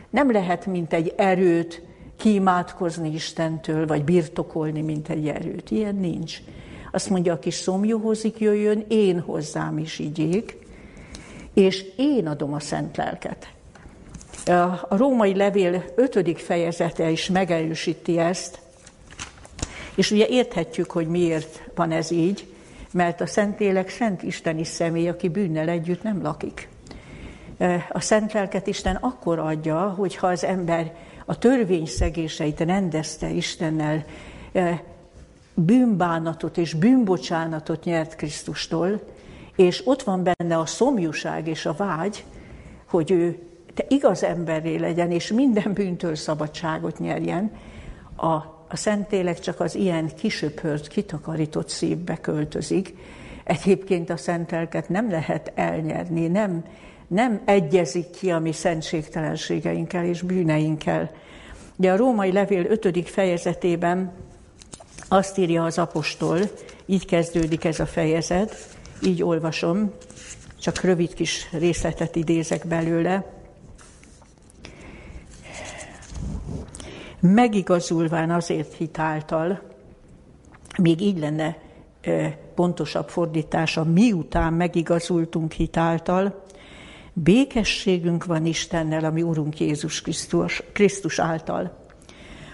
Nem 0.10 0.32
lehet, 0.32 0.66
mint 0.66 0.94
egy 0.94 1.14
erőt, 1.18 1.82
kiimádkozni 2.18 3.14
Istentől, 3.14 3.88
vagy 3.88 4.04
birtokolni, 4.04 4.82
mint 4.82 5.10
egy 5.10 5.28
erőt. 5.28 5.72
Ilyen 5.72 5.96
nincs. 5.96 6.38
Azt 6.92 7.10
mondja, 7.10 7.34
aki 7.34 7.52
szomjúhozik, 7.52 8.40
jöjjön, 8.40 8.86
én 8.88 9.20
hozzám 9.20 9.78
is 9.78 10.00
igyék, 10.00 10.58
és 11.54 11.86
én 11.98 12.28
adom 12.28 12.54
a 12.54 12.60
szent 12.60 12.98
lelket. 12.98 13.48
A 14.90 14.98
római 14.98 15.36
levél 15.36 15.84
ötödik 15.96 16.38
fejezete 16.38 17.10
is 17.10 17.30
megerősíti 17.30 18.20
ezt, 18.20 18.60
és 19.96 20.12
ugye 20.12 20.28
érthetjük, 20.28 20.92
hogy 20.92 21.08
miért 21.08 21.70
van 21.76 21.92
ez 21.92 22.12
így, 22.12 22.48
mert 22.92 23.22
a 23.22 23.26
Szentlélek 23.26 23.90
szent 23.90 24.24
isteni 24.24 24.64
személy, 24.64 25.10
aki 25.10 25.30
bűnnel 25.30 25.70
együtt 25.70 26.04
nem 26.04 26.22
lakik. 26.22 26.70
A 27.90 28.00
szent 28.00 28.34
lelket 28.34 28.68
Isten 28.68 28.96
akkor 28.96 29.40
adja, 29.40 29.80
hogyha 29.80 30.28
az 30.28 30.44
ember 30.44 30.96
a 31.26 31.38
törvény 31.38 31.86
szegéseit 31.86 32.60
rendezte 32.60 33.30
Istennel, 33.30 34.06
bűnbánatot 35.54 36.58
és 36.58 36.74
bűnbocsánatot 36.74 37.84
nyert 37.84 38.16
Krisztustól, 38.16 39.02
és 39.56 39.82
ott 39.86 40.04
van 40.04 40.24
benne 40.24 40.58
a 40.58 40.66
szomjúság 40.66 41.48
és 41.48 41.66
a 41.66 41.74
vágy, 41.74 42.26
hogy 42.86 43.12
ő 43.12 43.40
te 43.74 43.86
igaz 43.88 44.24
emberré 44.24 44.76
legyen, 44.76 45.12
és 45.12 45.32
minden 45.32 45.74
bűntől 45.74 46.16
szabadságot 46.16 47.00
nyerjen, 47.00 47.52
a, 48.16 48.53
a 48.74 48.76
Szentélek 48.76 49.40
csak 49.40 49.60
az 49.60 49.76
ilyen 49.76 50.16
kisöpört, 50.16 50.88
kitakarított 50.88 51.70
szívbe 51.70 52.18
költözik. 52.18 52.96
Egyébként 53.44 54.10
a 54.10 54.18
szentelket 54.18 54.90
nem 54.90 55.10
lehet 55.10 55.52
elnyerni, 55.56 56.28
nem, 56.28 56.64
nem 57.08 57.42
egyezik 57.46 58.10
ki 58.10 58.32
a 58.32 58.40
mi 58.40 58.52
szentségtelenségeinkkel 58.52 60.06
és 60.06 60.22
bűneinkkel. 60.22 61.12
De 61.76 61.92
a 61.92 61.96
római 61.96 62.32
levél 62.32 62.66
5. 62.66 63.10
fejezetében 63.10 64.12
azt 65.08 65.38
írja 65.38 65.64
az 65.64 65.78
apostol, 65.78 66.40
így 66.86 67.06
kezdődik 67.06 67.66
ez 67.66 67.80
a 67.80 67.86
fejezet, 67.86 68.56
így 69.04 69.24
olvasom, 69.24 69.92
csak 70.60 70.82
rövid 70.82 71.14
kis 71.14 71.50
részletet 71.52 72.16
idézek 72.16 72.68
belőle. 72.68 73.43
Megigazulván 77.26 78.32
azért 78.32 78.74
hitáltal, 78.74 79.62
még 80.78 81.02
így 81.02 81.20
lenne 81.20 81.58
pontosabb 82.56 83.10
fordítása, 83.10 83.84
miután 83.84 84.54
megigazultunk 84.54 85.52
hitáltal, 85.52 86.44
békességünk 87.14 88.26
van 88.26 88.46
Istennel, 88.46 89.06
ami 89.06 89.22
Urunk 89.22 89.60
Jézus 89.60 90.02
Krisztus, 90.02 90.64
Krisztus 90.74 91.20
által, 91.20 91.78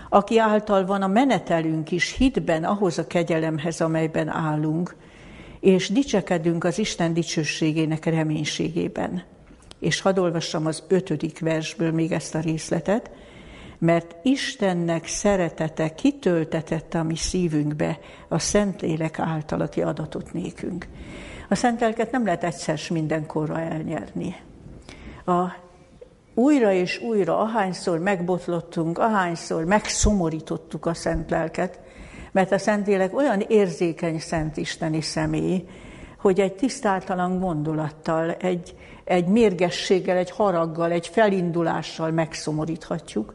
aki 0.10 0.40
által 0.40 0.86
van 0.86 1.02
a 1.02 1.08
menetelünk 1.08 1.92
is 1.92 2.16
hitben 2.16 2.64
ahhoz 2.64 2.98
a 2.98 3.08
kegyelemhez, 3.08 3.82
amelyben 3.82 4.28
állunk, 4.28 4.96
és 5.60 5.90
dicsekedünk 5.90 6.64
az 6.64 6.80
Isten 6.80 7.14
dicsőségének 7.14 8.06
reménységében. 8.06 9.24
És 9.80 10.02
hadd 10.02 10.20
olvassam 10.20 10.66
az 10.66 10.84
ötödik 10.88 11.40
versből 11.40 11.92
még 11.92 12.12
ezt 12.12 12.36
a 12.36 12.40
részletet, 12.40 13.12
mert 13.80 14.16
Istennek 14.24 15.08
szeretete 15.08 15.94
kitöltetette 15.96 17.00
a 17.00 17.04
mi 17.04 17.16
szívünkbe 17.16 18.00
a 18.28 18.40
Szentlélek 18.40 19.20
által, 19.20 19.62
aki 19.62 19.82
adatot 19.82 20.34
nékünk. 20.34 20.88
A 21.50 21.56
Szentelket 21.56 22.12
nem 22.12 22.26
lehet 22.26 22.44
egyszer 22.44 22.80
mindenkorra 22.90 23.60
elnyerni. 23.60 24.36
A 25.26 25.48
újra 26.34 26.72
és 26.72 27.02
újra, 27.02 27.38
ahányszor 27.38 28.00
megbotlottunk, 28.00 28.98
ahányszor 28.98 29.66
megszomorítottuk 29.66 30.86
a 30.86 30.94
Szent 30.94 31.30
Lelket, 31.30 31.80
mert 32.32 32.52
a 32.52 32.58
Szentlélek 32.58 33.16
olyan 33.16 33.40
érzékeny 33.40 34.20
Szent 34.20 34.58
Isteni 34.58 35.02
személy, 35.02 35.68
hogy 36.18 36.40
egy 36.40 36.54
tisztáltalan 36.54 37.40
gondolattal, 37.40 38.32
egy, 38.32 38.76
egy 39.04 39.28
mérgességgel, 39.28 40.18
egy 40.18 40.32
haraggal, 40.32 40.92
egy 40.92 41.08
felindulással 41.08 42.12
megszomoríthatjuk, 42.12 43.34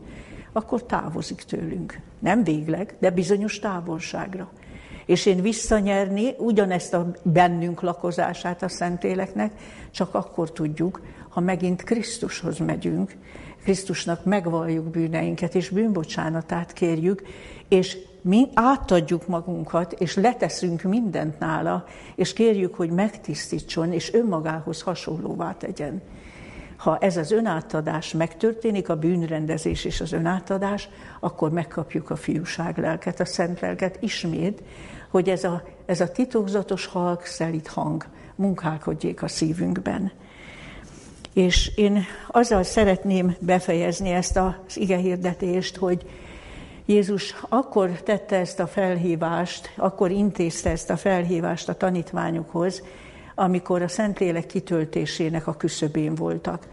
akkor 0.56 0.84
távozik 0.84 1.42
tőlünk. 1.42 2.00
Nem 2.18 2.44
végleg, 2.44 2.96
de 2.98 3.10
bizonyos 3.10 3.58
távolságra. 3.58 4.50
És 5.06 5.26
én 5.26 5.42
visszanyerni 5.42 6.34
ugyanezt 6.38 6.94
a 6.94 7.12
bennünk 7.22 7.80
lakozását 7.80 8.62
a 8.62 8.68
Szentéleknek, 8.68 9.52
csak 9.90 10.14
akkor 10.14 10.52
tudjuk, 10.52 11.00
ha 11.28 11.40
megint 11.40 11.82
Krisztushoz 11.82 12.58
megyünk, 12.58 13.16
Krisztusnak 13.62 14.24
megvalljuk 14.24 14.84
bűneinket, 14.84 15.54
és 15.54 15.68
bűnbocsánatát 15.68 16.72
kérjük, 16.72 17.22
és 17.68 17.98
mi 18.22 18.48
átadjuk 18.54 19.26
magunkat, 19.26 19.92
és 19.92 20.16
leteszünk 20.16 20.82
mindent 20.82 21.38
nála, 21.38 21.84
és 22.14 22.32
kérjük, 22.32 22.74
hogy 22.74 22.90
megtisztítson, 22.90 23.92
és 23.92 24.12
önmagához 24.12 24.82
hasonlóvá 24.82 25.52
tegyen. 25.52 26.02
Ha 26.84 26.98
ez 26.98 27.16
az 27.16 27.30
önátadás 27.30 28.12
megtörténik, 28.12 28.88
a 28.88 28.96
bűnrendezés 28.96 29.84
és 29.84 30.00
az 30.00 30.12
önátadás, 30.12 30.88
akkor 31.20 31.50
megkapjuk 31.50 32.10
a 32.10 32.16
fiúság 32.16 32.78
lelket, 32.78 33.20
a 33.20 33.24
szent 33.24 33.60
lelket 33.60 33.96
ismét, 34.00 34.62
hogy 35.10 35.28
ez 35.28 35.44
a, 35.44 35.62
ez 35.86 36.00
a 36.00 36.10
titokzatos 36.10 36.86
halk, 36.86 37.24
szelít 37.24 37.66
hang 37.66 38.04
munkálkodjék 38.34 39.22
a 39.22 39.28
szívünkben. 39.28 40.12
És 41.32 41.72
én 41.76 42.04
azzal 42.28 42.62
szeretném 42.62 43.36
befejezni 43.40 44.10
ezt 44.10 44.36
az 44.36 44.54
igehirdetést, 44.76 45.76
hogy 45.76 46.06
Jézus 46.86 47.34
akkor 47.48 47.90
tette 47.90 48.36
ezt 48.36 48.60
a 48.60 48.66
felhívást, 48.66 49.72
akkor 49.76 50.10
intézte 50.10 50.70
ezt 50.70 50.90
a 50.90 50.96
felhívást 50.96 51.68
a 51.68 51.74
tanítványokhoz, 51.74 52.82
amikor 53.34 53.82
a 53.82 53.88
Szentlélek 53.88 54.46
kitöltésének 54.46 55.46
a 55.46 55.54
küszöbén 55.54 56.14
voltak. 56.14 56.68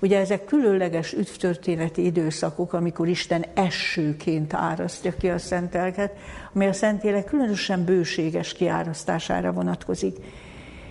Ugye 0.00 0.18
ezek 0.18 0.44
különleges 0.44 1.12
üdvtörténeti 1.12 2.04
időszakok, 2.04 2.72
amikor 2.72 3.08
Isten 3.08 3.44
esőként 3.54 4.54
árasztja 4.54 5.12
ki 5.16 5.28
a 5.28 5.38
szentelket, 5.38 6.16
ami 6.54 6.66
a 6.66 6.72
Szentlélek 6.72 7.24
különösen 7.24 7.84
bőséges 7.84 8.52
kiárasztására 8.52 9.52
vonatkozik. 9.52 10.16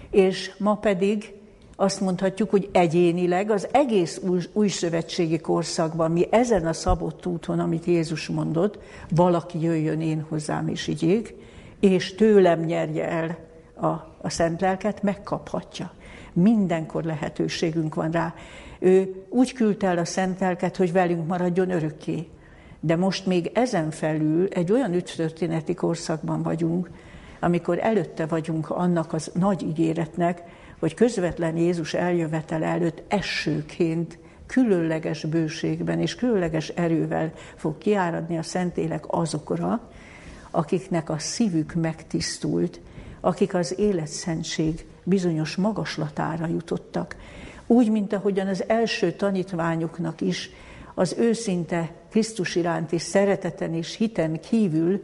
És 0.10 0.52
ma 0.58 0.76
pedig 0.76 1.34
azt 1.76 2.02
mondhatjuk, 2.02 2.50
hogy 2.50 2.70
egyénileg 2.72 3.52
az 3.52 3.68
egész 3.72 4.20
új, 4.24 4.40
új 4.54 4.68
szövetségi 4.68 5.40
korszakban 5.40 6.12
mi 6.12 6.28
ezen 6.30 6.68
a 6.68 6.74
szabott 6.74 7.26
úton, 7.26 7.60
amit 7.60 7.86
Jézus 7.86 8.28
mondott, 8.28 8.80
valaki 9.10 9.62
jöjjön 9.62 10.02
én 10.02 10.26
hozzám 10.30 10.68
és 10.68 10.88
igyék, 10.88 11.36
és 11.80 12.16
tőlem 12.16 12.60
nyerje 12.60 13.10
el 13.10 13.38
a, 13.88 14.11
a 14.22 14.30
szent 14.30 14.62
lelket, 14.62 15.04
megkaphatja. 15.04 15.92
Mindenkor 16.34 17.04
lehetőségünk 17.04 17.96
van 17.96 18.12
rá. 18.12 18.34
Ő 18.80 19.26
úgy 19.30 19.54
küldte 19.54 19.88
el 19.88 19.98
a 19.98 20.06
szent 20.06 20.40
lelket, 20.40 20.76
hogy 20.76 20.92
velünk 20.92 21.28
maradjon 21.28 21.70
örökké. 21.70 22.28
De 22.80 22.96
most 22.96 23.26
még 23.26 23.52
ezen 23.54 23.92
felül 23.92 24.48
egy 24.48 24.72
olyan 24.72 24.94
ügytörténeti 24.94 25.74
korszakban 25.74 26.44
vagyunk, 26.44 26.90
amikor 27.40 27.80
előtte 27.80 28.26
vagyunk 28.26 28.70
annak 28.70 29.14
az 29.14 29.32
nagy 29.34 29.64
ígéretnek, 29.64 30.42
hogy 30.80 30.94
közvetlen 30.94 31.58
Jézus 31.58 31.94
eljövetele 31.94 32.66
előtt 32.66 33.04
esőként, 33.08 34.20
különleges 34.46 35.26
bőségben 35.26 36.00
és 36.00 36.16
különleges 36.16 36.68
erővel 36.70 37.32
fog 37.56 37.78
kiáradni 37.78 38.38
a 38.38 38.44
Szentélek 38.44 39.04
azokra, 39.08 39.90
akiknek 40.52 41.10
a 41.10 41.20
szívük 41.20 41.74
megtisztult, 41.74 42.80
akik 43.22 43.54
az 43.54 43.80
életszentség 43.80 44.86
bizonyos 45.04 45.56
magaslatára 45.56 46.48
jutottak. 46.48 47.16
Úgy, 47.68 47.92
mint 47.92 48.14
ahogyan 48.14 48.48
az 48.48 48.64
első 48.68 49.12
tanítványoknak 49.12 50.22
is 50.22 50.50
az 50.94 51.16
őszinte 51.18 51.92
Krisztus 52.10 52.56
iránti 52.56 52.98
szereteten 52.98 53.74
és 53.74 53.96
hiten 53.96 54.40
kívül 54.40 55.04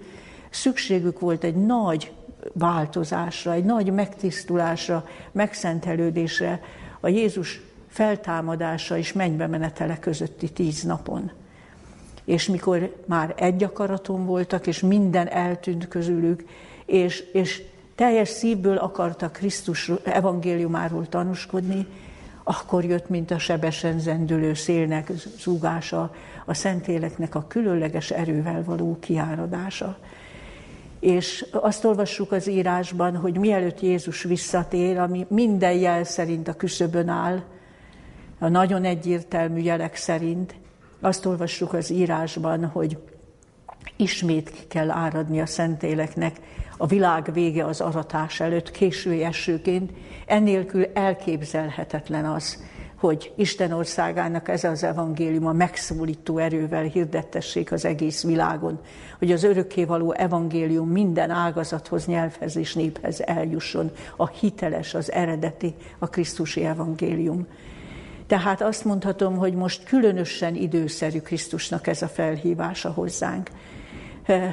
szükségük 0.49 1.19
volt 1.19 1.43
egy 1.43 1.55
nagy 1.55 2.11
változásra, 2.53 3.53
egy 3.53 3.63
nagy 3.63 3.93
megtisztulásra, 3.93 5.07
megszentelődésre 5.31 6.61
a 6.99 7.07
Jézus 7.07 7.61
feltámadása 7.87 8.97
és 8.97 9.13
mennybe 9.13 9.47
menetele 9.47 9.99
közötti 9.99 10.49
tíz 10.49 10.83
napon. 10.83 11.31
És 12.25 12.47
mikor 12.47 12.95
már 13.05 13.33
egy 13.37 13.63
akaraton 13.63 14.25
voltak, 14.25 14.67
és 14.67 14.79
minden 14.79 15.27
eltűnt 15.27 15.87
közülük, 15.87 16.43
és, 16.85 17.23
és 17.33 17.63
teljes 17.97 18.29
szívből 18.29 18.77
akartak 18.77 19.31
Krisztus 19.31 19.91
evangéliumáról 20.03 21.07
tanúskodni, 21.09 21.87
akkor 22.43 22.85
jött, 22.85 23.09
mint 23.09 23.31
a 23.31 23.39
sebesen 23.39 23.99
zendülő 23.99 24.53
szélnek 24.53 25.11
zúgása, 25.37 26.13
a 26.45 26.53
Szentéleknek 26.53 27.35
a 27.35 27.45
különleges 27.47 28.11
erővel 28.11 28.63
való 28.63 28.97
kiáradása. 28.99 29.97
És 30.99 31.45
azt 31.51 31.85
olvassuk 31.85 32.31
az 32.31 32.47
írásban, 32.47 33.15
hogy 33.15 33.37
mielőtt 33.37 33.81
Jézus 33.81 34.23
visszatér, 34.23 34.97
ami 34.97 35.25
minden 35.29 35.73
jel 35.73 36.03
szerint 36.03 36.47
a 36.47 36.53
küszöbön 36.53 37.09
áll, 37.09 37.41
a 38.39 38.47
nagyon 38.47 38.83
egyértelmű 38.83 39.59
jelek 39.59 39.95
szerint, 39.95 40.55
azt 41.01 41.25
olvassuk 41.25 41.73
az 41.73 41.91
írásban, 41.91 42.65
hogy 42.65 42.97
ismét 43.95 44.67
kell 44.67 44.89
áradni 44.91 45.41
a 45.41 45.45
szentéleknek, 45.45 46.39
a 46.77 46.87
világ 46.87 47.33
vége 47.33 47.65
az 47.65 47.81
aratás 47.81 48.39
előtt, 48.39 48.71
késő 48.71 49.23
esőként, 49.23 49.91
ennélkül 50.25 50.85
elképzelhetetlen 50.93 52.25
az, 52.25 52.63
hogy 52.99 53.33
Isten 53.35 53.71
országának 53.71 54.47
ez 54.47 54.63
az 54.63 54.83
evangélium 54.83 55.45
a 55.45 55.53
megszólító 55.53 56.37
erővel 56.37 56.83
hirdettessék 56.83 57.71
az 57.71 57.85
egész 57.85 58.23
világon, 58.23 58.79
hogy 59.17 59.31
az 59.31 59.43
örökkévaló 59.43 60.11
evangélium 60.11 60.89
minden 60.89 61.29
ágazathoz, 61.29 62.05
nyelvhez 62.05 62.55
és 62.55 62.73
néphez 62.73 63.21
eljusson, 63.21 63.91
a 64.15 64.27
hiteles, 64.27 64.93
az 64.93 65.11
eredeti, 65.11 65.75
a 65.99 66.07
Krisztusi 66.07 66.65
evangélium. 66.65 67.47
Tehát 68.27 68.61
azt 68.61 68.85
mondhatom, 68.85 69.37
hogy 69.37 69.53
most 69.53 69.83
különösen 69.83 70.55
időszerű 70.55 71.19
Krisztusnak 71.19 71.87
ez 71.87 72.01
a 72.01 72.07
felhívása 72.07 72.91
hozzánk. 72.91 73.49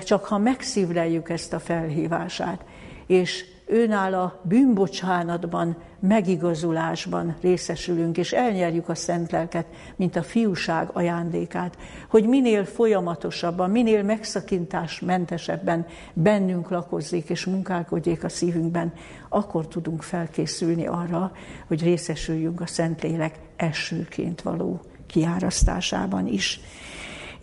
Csak 0.04 0.24
ha 0.24 0.38
megszívleljük 0.38 1.28
ezt 1.28 1.52
a 1.52 1.58
felhívását, 1.58 2.64
és 3.06 3.44
őnál 3.66 4.14
a 4.14 4.40
bűnbocsánatban, 4.42 5.76
megigazulásban 6.00 7.36
részesülünk, 7.40 8.16
és 8.16 8.32
elnyerjük 8.32 8.88
a 8.88 8.94
szent 8.94 9.30
lelket, 9.30 9.66
mint 9.96 10.16
a 10.16 10.22
fiúság 10.22 10.88
ajándékát, 10.92 11.78
hogy 12.08 12.28
minél 12.28 12.64
folyamatosabban, 12.64 13.70
minél 13.70 14.02
megszakintásmentesebben 14.02 15.86
bennünk 16.12 16.70
lakozzék 16.70 17.28
és 17.28 17.44
munkálkodjék 17.44 18.24
a 18.24 18.28
szívünkben, 18.28 18.92
akkor 19.28 19.68
tudunk 19.68 20.02
felkészülni 20.02 20.86
arra, 20.86 21.32
hogy 21.66 21.82
részesüljünk 21.82 22.60
a 22.60 22.66
Szentlélek 22.66 23.38
elsőként 23.56 24.42
való 24.42 24.80
kiárasztásában 25.06 26.26
is. 26.26 26.60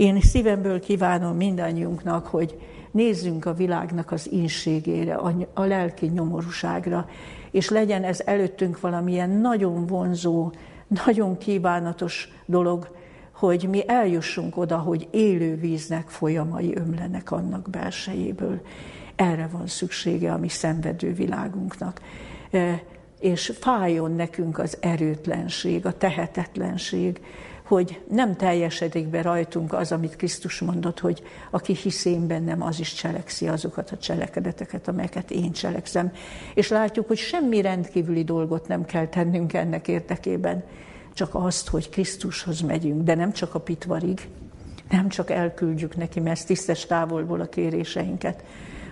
Én 0.01 0.21
szívemből 0.21 0.79
kívánom 0.79 1.35
mindannyiunknak, 1.35 2.27
hogy 2.27 2.59
nézzünk 2.91 3.45
a 3.45 3.53
világnak 3.53 4.11
az 4.11 4.31
inségére, 4.31 5.15
a 5.53 5.63
lelki 5.63 6.05
nyomorúságra, 6.05 7.09
és 7.51 7.69
legyen 7.69 8.03
ez 8.03 8.21
előttünk 8.25 8.79
valamilyen 8.79 9.29
nagyon 9.29 9.85
vonzó, 9.85 10.51
nagyon 11.05 11.37
kívánatos 11.37 12.29
dolog, 12.45 12.95
hogy 13.31 13.67
mi 13.69 13.83
eljussunk 13.87 14.57
oda, 14.57 14.77
hogy 14.77 15.07
élő 15.11 15.55
víznek 15.55 16.09
folyamai 16.09 16.75
ömlenek 16.75 17.31
annak 17.31 17.69
belsejéből. 17.69 18.61
Erre 19.15 19.49
van 19.51 19.67
szüksége 19.67 20.31
a 20.31 20.37
mi 20.37 20.49
szenvedő 20.49 21.13
világunknak. 21.13 22.01
E, 22.51 22.83
és 23.19 23.53
fájjon 23.59 24.15
nekünk 24.15 24.59
az 24.59 24.77
erőtlenség, 24.79 25.85
a 25.85 25.97
tehetetlenség, 25.97 27.21
hogy 27.71 28.01
nem 28.09 28.35
teljesedik 28.35 29.07
be 29.07 29.21
rajtunk 29.21 29.73
az, 29.73 29.91
amit 29.91 30.15
Krisztus 30.15 30.59
mondott, 30.59 30.99
hogy 30.99 31.23
aki 31.49 31.75
hisz 31.75 32.05
én 32.05 32.27
bennem, 32.27 32.63
az 32.63 32.79
is 32.79 32.93
cselekszi 32.93 33.47
azokat 33.47 33.91
a 33.91 33.97
cselekedeteket, 33.97 34.87
amelyeket 34.87 35.31
én 35.31 35.51
cselekszem. 35.51 36.11
És 36.53 36.69
látjuk, 36.69 37.07
hogy 37.07 37.17
semmi 37.17 37.61
rendkívüli 37.61 38.23
dolgot 38.23 38.67
nem 38.67 38.85
kell 38.85 39.07
tennünk 39.07 39.53
ennek 39.53 39.87
érdekében, 39.87 40.63
csak 41.13 41.35
azt, 41.35 41.69
hogy 41.69 41.89
Krisztushoz 41.89 42.61
megyünk, 42.61 43.03
de 43.03 43.15
nem 43.15 43.31
csak 43.31 43.55
a 43.55 43.59
pitvarig, 43.59 44.27
nem 44.89 45.09
csak 45.09 45.29
elküldjük 45.29 45.97
neki, 45.97 46.19
mert 46.19 46.45
tisztes 46.45 46.85
távolból 46.85 47.41
a 47.41 47.49
kéréseinket, 47.49 48.43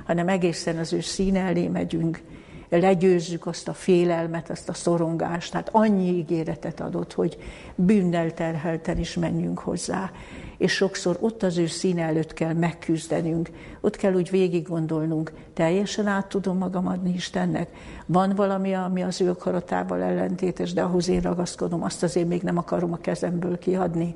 hanem 0.06 0.28
egészen 0.28 0.78
az 0.78 0.94
ő 0.94 1.02
színe 1.02 1.40
elé 1.40 1.68
megyünk, 1.68 2.22
legyőzzük 2.70 3.46
azt 3.46 3.68
a 3.68 3.74
félelmet, 3.74 4.50
azt 4.50 4.70
a 4.70 4.74
szorongást. 4.74 5.52
Tehát 5.52 5.70
annyi 5.72 6.18
ígéretet 6.18 6.80
adott, 6.80 7.14
hogy 7.14 7.38
bűnnel 7.76 8.34
terhelten 8.34 8.98
is 8.98 9.14
menjünk 9.14 9.60
hozzá. 9.60 10.12
És 10.58 10.72
sokszor 10.72 11.18
ott 11.20 11.44
az 11.44 11.58
ő 11.58 11.68
színe 11.68 12.02
előtt 12.02 12.34
kell 12.34 12.54
megküzdenünk, 12.54 13.50
ott 13.82 13.96
kell 13.96 14.14
úgy 14.14 14.30
végig 14.30 14.68
gondolnunk, 14.68 15.32
teljesen 15.54 16.08
át 16.08 16.28
tudom 16.28 16.58
magam 16.58 16.88
adni 16.88 17.14
Istennek. 17.14 17.70
Van 18.06 18.36
valami, 18.36 18.74
ami 18.74 19.04
az 19.04 19.22
ő 19.22 19.30
akaratával 19.30 20.02
ellentétes, 20.02 20.74
de 20.74 20.82
ahhoz 20.82 21.10
én 21.10 21.22
ragaszkodom, 21.22 21.84
azt 21.84 22.04
azért 22.04 22.28
még 22.28 22.42
nem 22.42 22.58
akarom 22.58 22.94
a 22.94 22.98
kezemből 22.98 23.60
kiadni. 23.60 24.16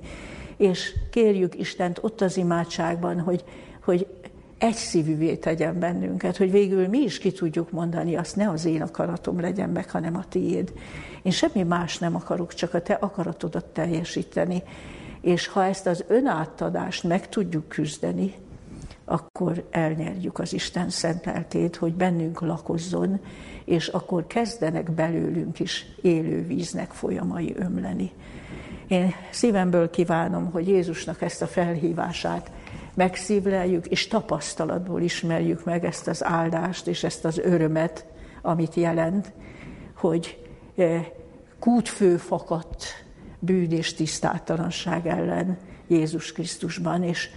És 0.58 0.96
kérjük 1.12 1.60
Istent 1.60 2.00
ott 2.02 2.22
az 2.22 2.38
imádságban, 2.38 3.20
hogy, 3.20 3.44
hogy 3.84 4.08
egy 4.64 4.76
szívűvé 4.76 5.36
tegyen 5.36 5.80
bennünket, 5.80 6.38
hogy 6.38 6.52
végül 6.52 6.88
mi 6.88 6.98
is 6.98 7.18
ki 7.18 7.32
tudjuk 7.32 7.72
mondani, 7.72 8.16
azt 8.16 8.36
ne 8.36 8.50
az 8.50 8.66
én 8.66 8.82
akaratom 8.82 9.40
legyen 9.40 9.70
meg, 9.70 9.90
hanem 9.90 10.16
a 10.16 10.26
tiéd. 10.30 10.74
Én 11.22 11.32
semmi 11.32 11.64
más 11.64 11.98
nem 11.98 12.16
akarok, 12.16 12.54
csak 12.54 12.74
a 12.74 12.82
te 12.82 12.94
akaratodat 12.94 13.66
teljesíteni. 13.66 14.64
És 15.22 15.48
ha 15.48 15.64
ezt 15.64 15.88
az 15.88 16.04
önáttadást 16.08 17.04
meg 17.04 17.30
tudjuk 17.30 17.68
küzdeni, 17.68 18.34
akkor 19.06 19.68
elnyerjük 19.70 20.40
az 20.40 20.54
Isten 20.54 20.90
szent 20.90 21.26
lelkét, 21.26 21.76
hogy 21.76 21.94
bennünk 21.94 22.42
lakozzon, 22.42 23.20
és 23.66 23.88
akkor 23.88 24.28
kezdenek 24.28 24.92
belőlünk 24.92 25.60
is 25.60 25.86
élő 26.02 26.48
víznek 26.48 26.92
folyamai 26.92 27.54
ömleni. 27.58 28.12
Én 28.88 29.14
szívemből 29.32 29.90
kívánom, 29.90 30.52
hogy 30.52 30.68
Jézusnak 30.68 31.22
ezt 31.22 31.42
a 31.42 31.48
felhívását 31.48 32.52
megszívleljük, 32.94 33.86
és 33.86 34.08
tapasztalatból 34.08 35.02
ismerjük 35.02 35.64
meg 35.64 35.86
ezt 35.86 36.08
az 36.08 36.24
áldást 36.24 36.88
és 36.88 37.04
ezt 37.04 37.26
az 37.26 37.38
örömet, 37.38 38.06
amit 38.42 38.76
jelent, 38.76 39.32
hogy 39.96 40.42
eh, 40.76 41.06
kútfő 41.60 42.18
fakadt 42.18 42.86
bűn 43.40 43.72
és 43.72 43.94
tisztátalanság 43.94 45.08
ellen 45.08 45.58
Jézus 45.88 46.32
Krisztusban, 46.32 47.04
és 47.04 47.30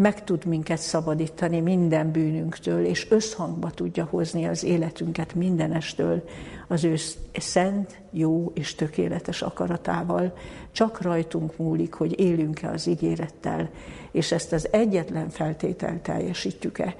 meg 0.00 0.24
tud 0.24 0.44
minket 0.44 0.78
szabadítani 0.78 1.60
minden 1.60 2.10
bűnünktől, 2.10 2.84
és 2.84 3.10
összhangba 3.10 3.70
tudja 3.70 4.04
hozni 4.04 4.46
az 4.46 4.64
életünket 4.64 5.34
mindenestől 5.34 6.24
az 6.68 6.84
ő 6.84 6.94
szent, 7.38 8.00
jó 8.10 8.52
és 8.54 8.74
tökéletes 8.74 9.42
akaratával. 9.42 10.36
Csak 10.72 11.00
rajtunk 11.00 11.56
múlik, 11.56 11.94
hogy 11.94 12.20
élünk-e 12.20 12.70
az 12.70 12.86
ígérettel, 12.86 13.70
és 14.10 14.32
ezt 14.32 14.52
az 14.52 14.68
egyetlen 14.72 15.28
feltételt 15.28 15.98
teljesítjük-e. 15.98 16.94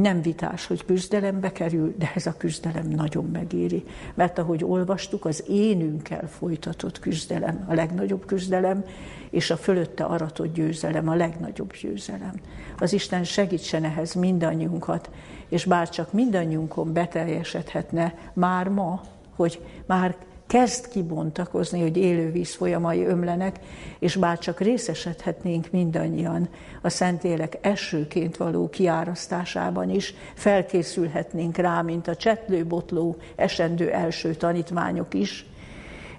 Nem 0.00 0.22
vitás, 0.22 0.66
hogy 0.66 0.84
küzdelembe 0.84 1.52
kerül, 1.52 1.94
de 1.98 2.12
ez 2.14 2.26
a 2.26 2.36
küzdelem 2.36 2.88
nagyon 2.88 3.24
megéri. 3.24 3.84
Mert 4.14 4.38
ahogy 4.38 4.64
olvastuk, 4.64 5.24
az 5.24 5.44
énünkkel 5.48 6.28
folytatott 6.28 6.98
küzdelem 6.98 7.64
a 7.68 7.74
legnagyobb 7.74 8.26
küzdelem, 8.26 8.84
és 9.30 9.50
a 9.50 9.56
fölötte 9.56 10.04
aratott 10.04 10.54
győzelem 10.54 11.08
a 11.08 11.14
legnagyobb 11.14 11.72
győzelem. 11.80 12.34
Az 12.78 12.92
Isten 12.92 13.24
segítsen 13.24 13.84
ehhez 13.84 14.14
mindannyiunkat, 14.14 15.10
és 15.48 15.64
bár 15.64 15.88
csak 15.88 16.12
mindannyiunkon 16.12 16.92
beteljesedhetne 16.92 18.14
már 18.32 18.68
ma, 18.68 19.00
hogy 19.36 19.60
már 19.86 20.16
kezd 20.48 20.88
kibontakozni, 20.88 21.80
hogy 21.80 21.96
élővíz 21.96 22.54
folyamai 22.54 23.04
ömlenek, 23.04 23.56
és 23.98 24.16
bár 24.16 24.38
csak 24.38 24.60
részesedhetnénk 24.60 25.70
mindannyian 25.70 26.48
a 26.82 26.88
Szentélek 26.88 27.58
esőként 27.60 28.36
való 28.36 28.68
kiárasztásában 28.68 29.90
is, 29.90 30.14
felkészülhetnénk 30.34 31.56
rá, 31.56 31.82
mint 31.82 32.08
a 32.08 32.16
csetlő-botló 32.16 33.16
esendő 33.36 33.90
első 33.90 34.34
tanítványok 34.34 35.14
is, 35.14 35.46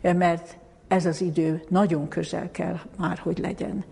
mert 0.01 0.57
ez 0.87 1.05
az 1.05 1.21
idő 1.21 1.63
nagyon 1.67 2.07
közel 2.07 2.51
kell 2.51 2.79
már, 2.97 3.17
hogy 3.17 3.37
legyen. 3.37 3.83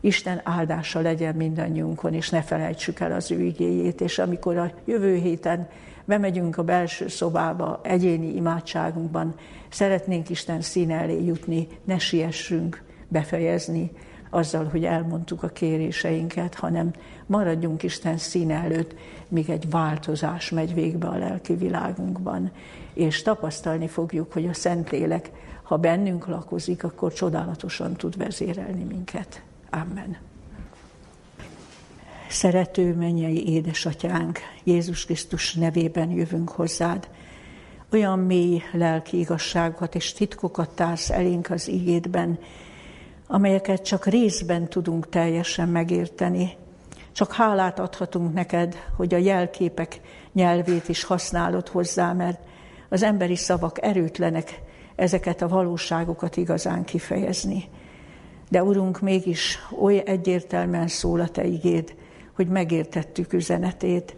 Isten 0.00 0.40
áldása 0.44 1.00
legyen 1.00 1.34
mindannyiunkon, 1.34 2.14
és 2.14 2.30
ne 2.30 2.42
felejtsük 2.42 3.00
el 3.00 3.12
az 3.12 3.30
ő 3.30 3.42
igéjét, 3.42 4.00
és 4.00 4.18
amikor 4.18 4.56
a 4.56 4.72
jövő 4.84 5.14
héten 5.14 5.68
bemegyünk 6.04 6.58
a 6.58 6.64
belső 6.64 7.08
szobába, 7.08 7.80
egyéni 7.82 8.34
imádságunkban, 8.34 9.34
szeretnénk 9.68 10.28
Isten 10.28 10.60
színe 10.60 10.94
elé 10.94 11.24
jutni, 11.24 11.68
ne 11.84 11.98
siessünk 11.98 12.82
befejezni 13.08 13.90
azzal, 14.30 14.64
hogy 14.64 14.84
elmondtuk 14.84 15.42
a 15.42 15.48
kéréseinket, 15.48 16.54
hanem 16.54 16.92
maradjunk 17.26 17.82
Isten 17.82 18.16
színe 18.16 18.54
előtt, 18.54 18.94
míg 19.28 19.50
egy 19.50 19.70
változás 19.70 20.50
megy 20.50 20.74
végbe 20.74 21.06
a 21.06 21.18
lelki 21.18 21.54
világunkban, 21.54 22.50
és 22.92 23.22
tapasztalni 23.22 23.88
fogjuk, 23.88 24.32
hogy 24.32 24.46
a 24.46 24.54
Szentlélek, 24.54 25.30
ha 25.62 25.76
bennünk 25.76 26.26
lakozik, 26.26 26.84
akkor 26.84 27.12
csodálatosan 27.12 27.92
tud 27.92 28.16
vezérelni 28.16 28.84
minket. 28.84 29.42
Amen. 29.70 30.16
Szerető 32.28 32.94
mennyei 32.94 33.48
édesatyánk, 33.48 34.38
Jézus 34.64 35.04
Krisztus 35.04 35.54
nevében 35.54 36.10
jövünk 36.10 36.48
hozzád. 36.48 37.08
Olyan 37.92 38.18
mély 38.18 38.62
lelki 38.72 39.18
igazságokat 39.18 39.94
és 39.94 40.12
titkokat 40.12 40.70
társz 40.70 41.10
elénk 41.10 41.50
az 41.50 41.68
ígédben, 41.68 42.38
amelyeket 43.26 43.84
csak 43.84 44.06
részben 44.06 44.68
tudunk 44.68 45.08
teljesen 45.08 45.68
megérteni. 45.68 46.56
Csak 47.12 47.32
hálát 47.32 47.78
adhatunk 47.78 48.34
neked, 48.34 48.76
hogy 48.96 49.14
a 49.14 49.18
jelképek 49.18 50.00
nyelvét 50.32 50.88
is 50.88 51.04
használod 51.04 51.68
hozzá, 51.68 52.12
mert 52.12 52.40
az 52.88 53.02
emberi 53.02 53.36
szavak 53.36 53.82
erőtlenek 53.82 54.60
ezeket 54.96 55.42
a 55.42 55.48
valóságokat 55.48 56.36
igazán 56.36 56.84
kifejezni. 56.84 57.68
De 58.50 58.62
Urunk, 58.62 59.00
mégis 59.00 59.58
oly 59.80 60.02
egyértelműen 60.06 60.88
szól 60.88 61.20
a 61.20 61.28
Te 61.28 61.44
igéd, 61.44 61.94
hogy 62.34 62.48
megértettük 62.48 63.32
üzenetét, 63.32 64.16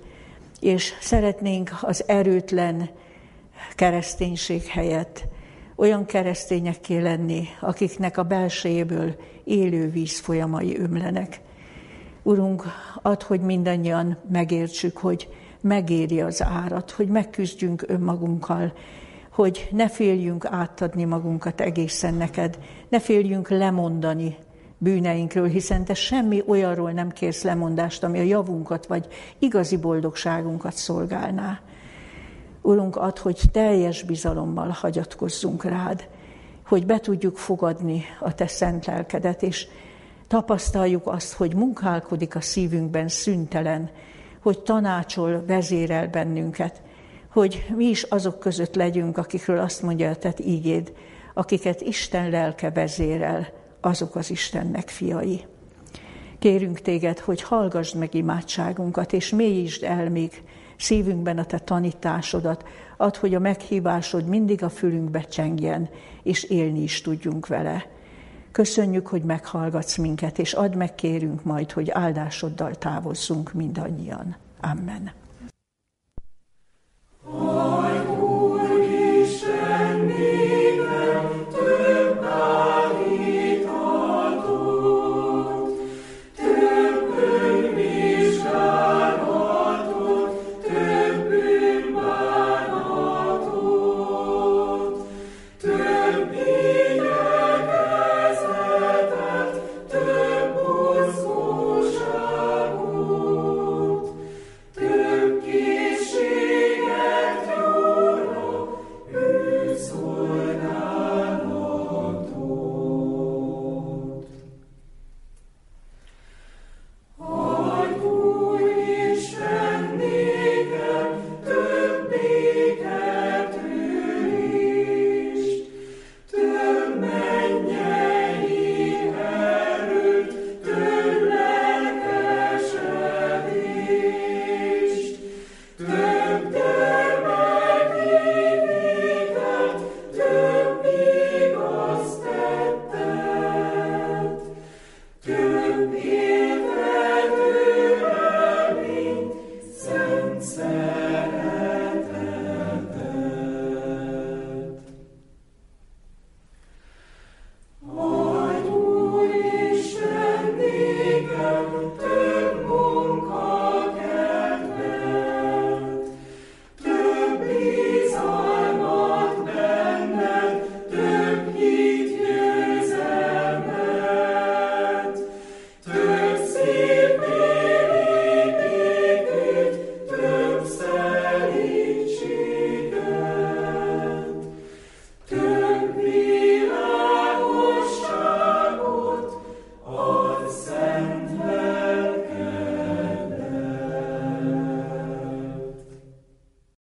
és 0.61 0.93
szeretnénk 1.01 1.71
az 1.81 2.05
erőtlen 2.09 2.91
kereszténység 3.75 4.65
helyett 4.67 5.25
olyan 5.77 6.05
keresztényekké 6.07 6.99
lenni, 6.99 7.49
akiknek 7.61 8.19
a 8.19 8.23
belsejéből 8.23 9.15
élő 9.45 9.91
víz 9.91 10.19
folyamai 10.19 10.79
ömlenek. 10.79 11.41
Urunk, 12.23 12.65
add, 13.03 13.25
hogy 13.25 13.41
mindannyian 13.41 14.19
megértsük, 14.29 14.97
hogy 14.97 15.29
megéri 15.61 16.21
az 16.21 16.43
árat, 16.43 16.91
hogy 16.91 17.09
megküzdjünk 17.09 17.85
önmagunkkal, 17.87 18.73
hogy 19.31 19.69
ne 19.71 19.89
féljünk 19.89 20.45
átadni 20.45 21.05
magunkat 21.05 21.61
egészen 21.61 22.15
neked, 22.15 22.59
ne 22.89 23.01
féljünk 23.01 23.49
lemondani 23.49 24.37
bűneinkről, 24.79 25.49
hiszen 25.49 25.85
te 25.85 25.95
semmi 25.95 26.43
olyanról 26.47 26.91
nem 26.91 27.11
kérsz 27.11 27.43
lemondást, 27.43 28.05
ami 28.05 28.19
a 28.19 28.23
javunkat 28.23 28.87
vagy 28.87 29.07
igazi 29.39 29.77
boldogságunkat 29.77 30.75
szolgálná. 30.75 31.61
Urunk, 32.63 32.97
ad, 32.97 33.19
hogy 33.19 33.41
teljes 33.53 34.03
bizalommal 34.03 34.69
hagyatkozzunk 34.69 35.65
rád, 35.65 36.09
hogy 36.67 36.87
be 36.87 36.99
tudjuk 36.99 37.37
fogadni 37.37 38.05
a 38.21 38.35
te 38.35 38.47
szent 38.47 38.87
lelkedet, 38.87 39.43
és 39.43 39.67
tapasztaljuk 40.27 41.07
azt, 41.07 41.33
hogy 41.33 41.55
munkálkodik 41.55 42.35
a 42.35 42.41
szívünkben 42.41 43.09
szüntelen, 43.09 43.91
hogy 44.43 44.61
tanácsol, 44.61 45.45
vezérel 45.47 46.09
bennünket, 46.09 46.83
hogy 47.31 47.67
mi 47.77 47.85
is 47.85 48.03
azok 48.03 48.39
között 48.39 48.75
legyünk, 48.75 49.19
akikről 49.19 49.59
azt 49.59 49.83
mondja 49.83 50.11
a 50.11 50.17
te 50.17 50.35
ígéd, 50.39 50.93
akiket 51.35 51.81
Isten 51.81 52.31
lelke 52.31 52.71
vezérel, 52.71 53.49
azok 53.81 54.15
az 54.15 54.31
Istennek 54.31 54.89
fiai. 54.89 55.45
Kérünk 56.39 56.81
téged, 56.81 57.19
hogy 57.19 57.43
hallgassd 57.43 57.97
meg 57.97 58.15
imádságunkat, 58.15 59.13
és 59.13 59.31
mélyítsd 59.31 59.83
el 59.83 60.11
még 60.11 60.43
szívünkben 60.77 61.39
a 61.39 61.45
te 61.45 61.59
tanításodat, 61.59 62.65
ad, 62.97 63.17
hogy 63.17 63.35
a 63.35 63.39
meghívásod 63.39 64.27
mindig 64.27 64.63
a 64.63 64.69
fülünkbe 64.69 65.21
csengjen, 65.21 65.89
és 66.23 66.43
élni 66.43 66.83
is 66.83 67.01
tudjunk 67.01 67.47
vele. 67.47 67.87
Köszönjük, 68.53 69.07
hogy 69.07 69.23
meghallgatsz 69.23 69.97
minket, 69.97 70.39
és 70.39 70.53
add 70.53 70.77
meg 70.77 70.95
kérünk 70.95 71.43
majd, 71.43 71.73
hogy 71.73 71.91
áldásoddal 71.91 72.75
távozzunk 72.75 73.53
mindannyian. 73.53 74.37
Amen. 74.61 75.20
I 77.33 78.20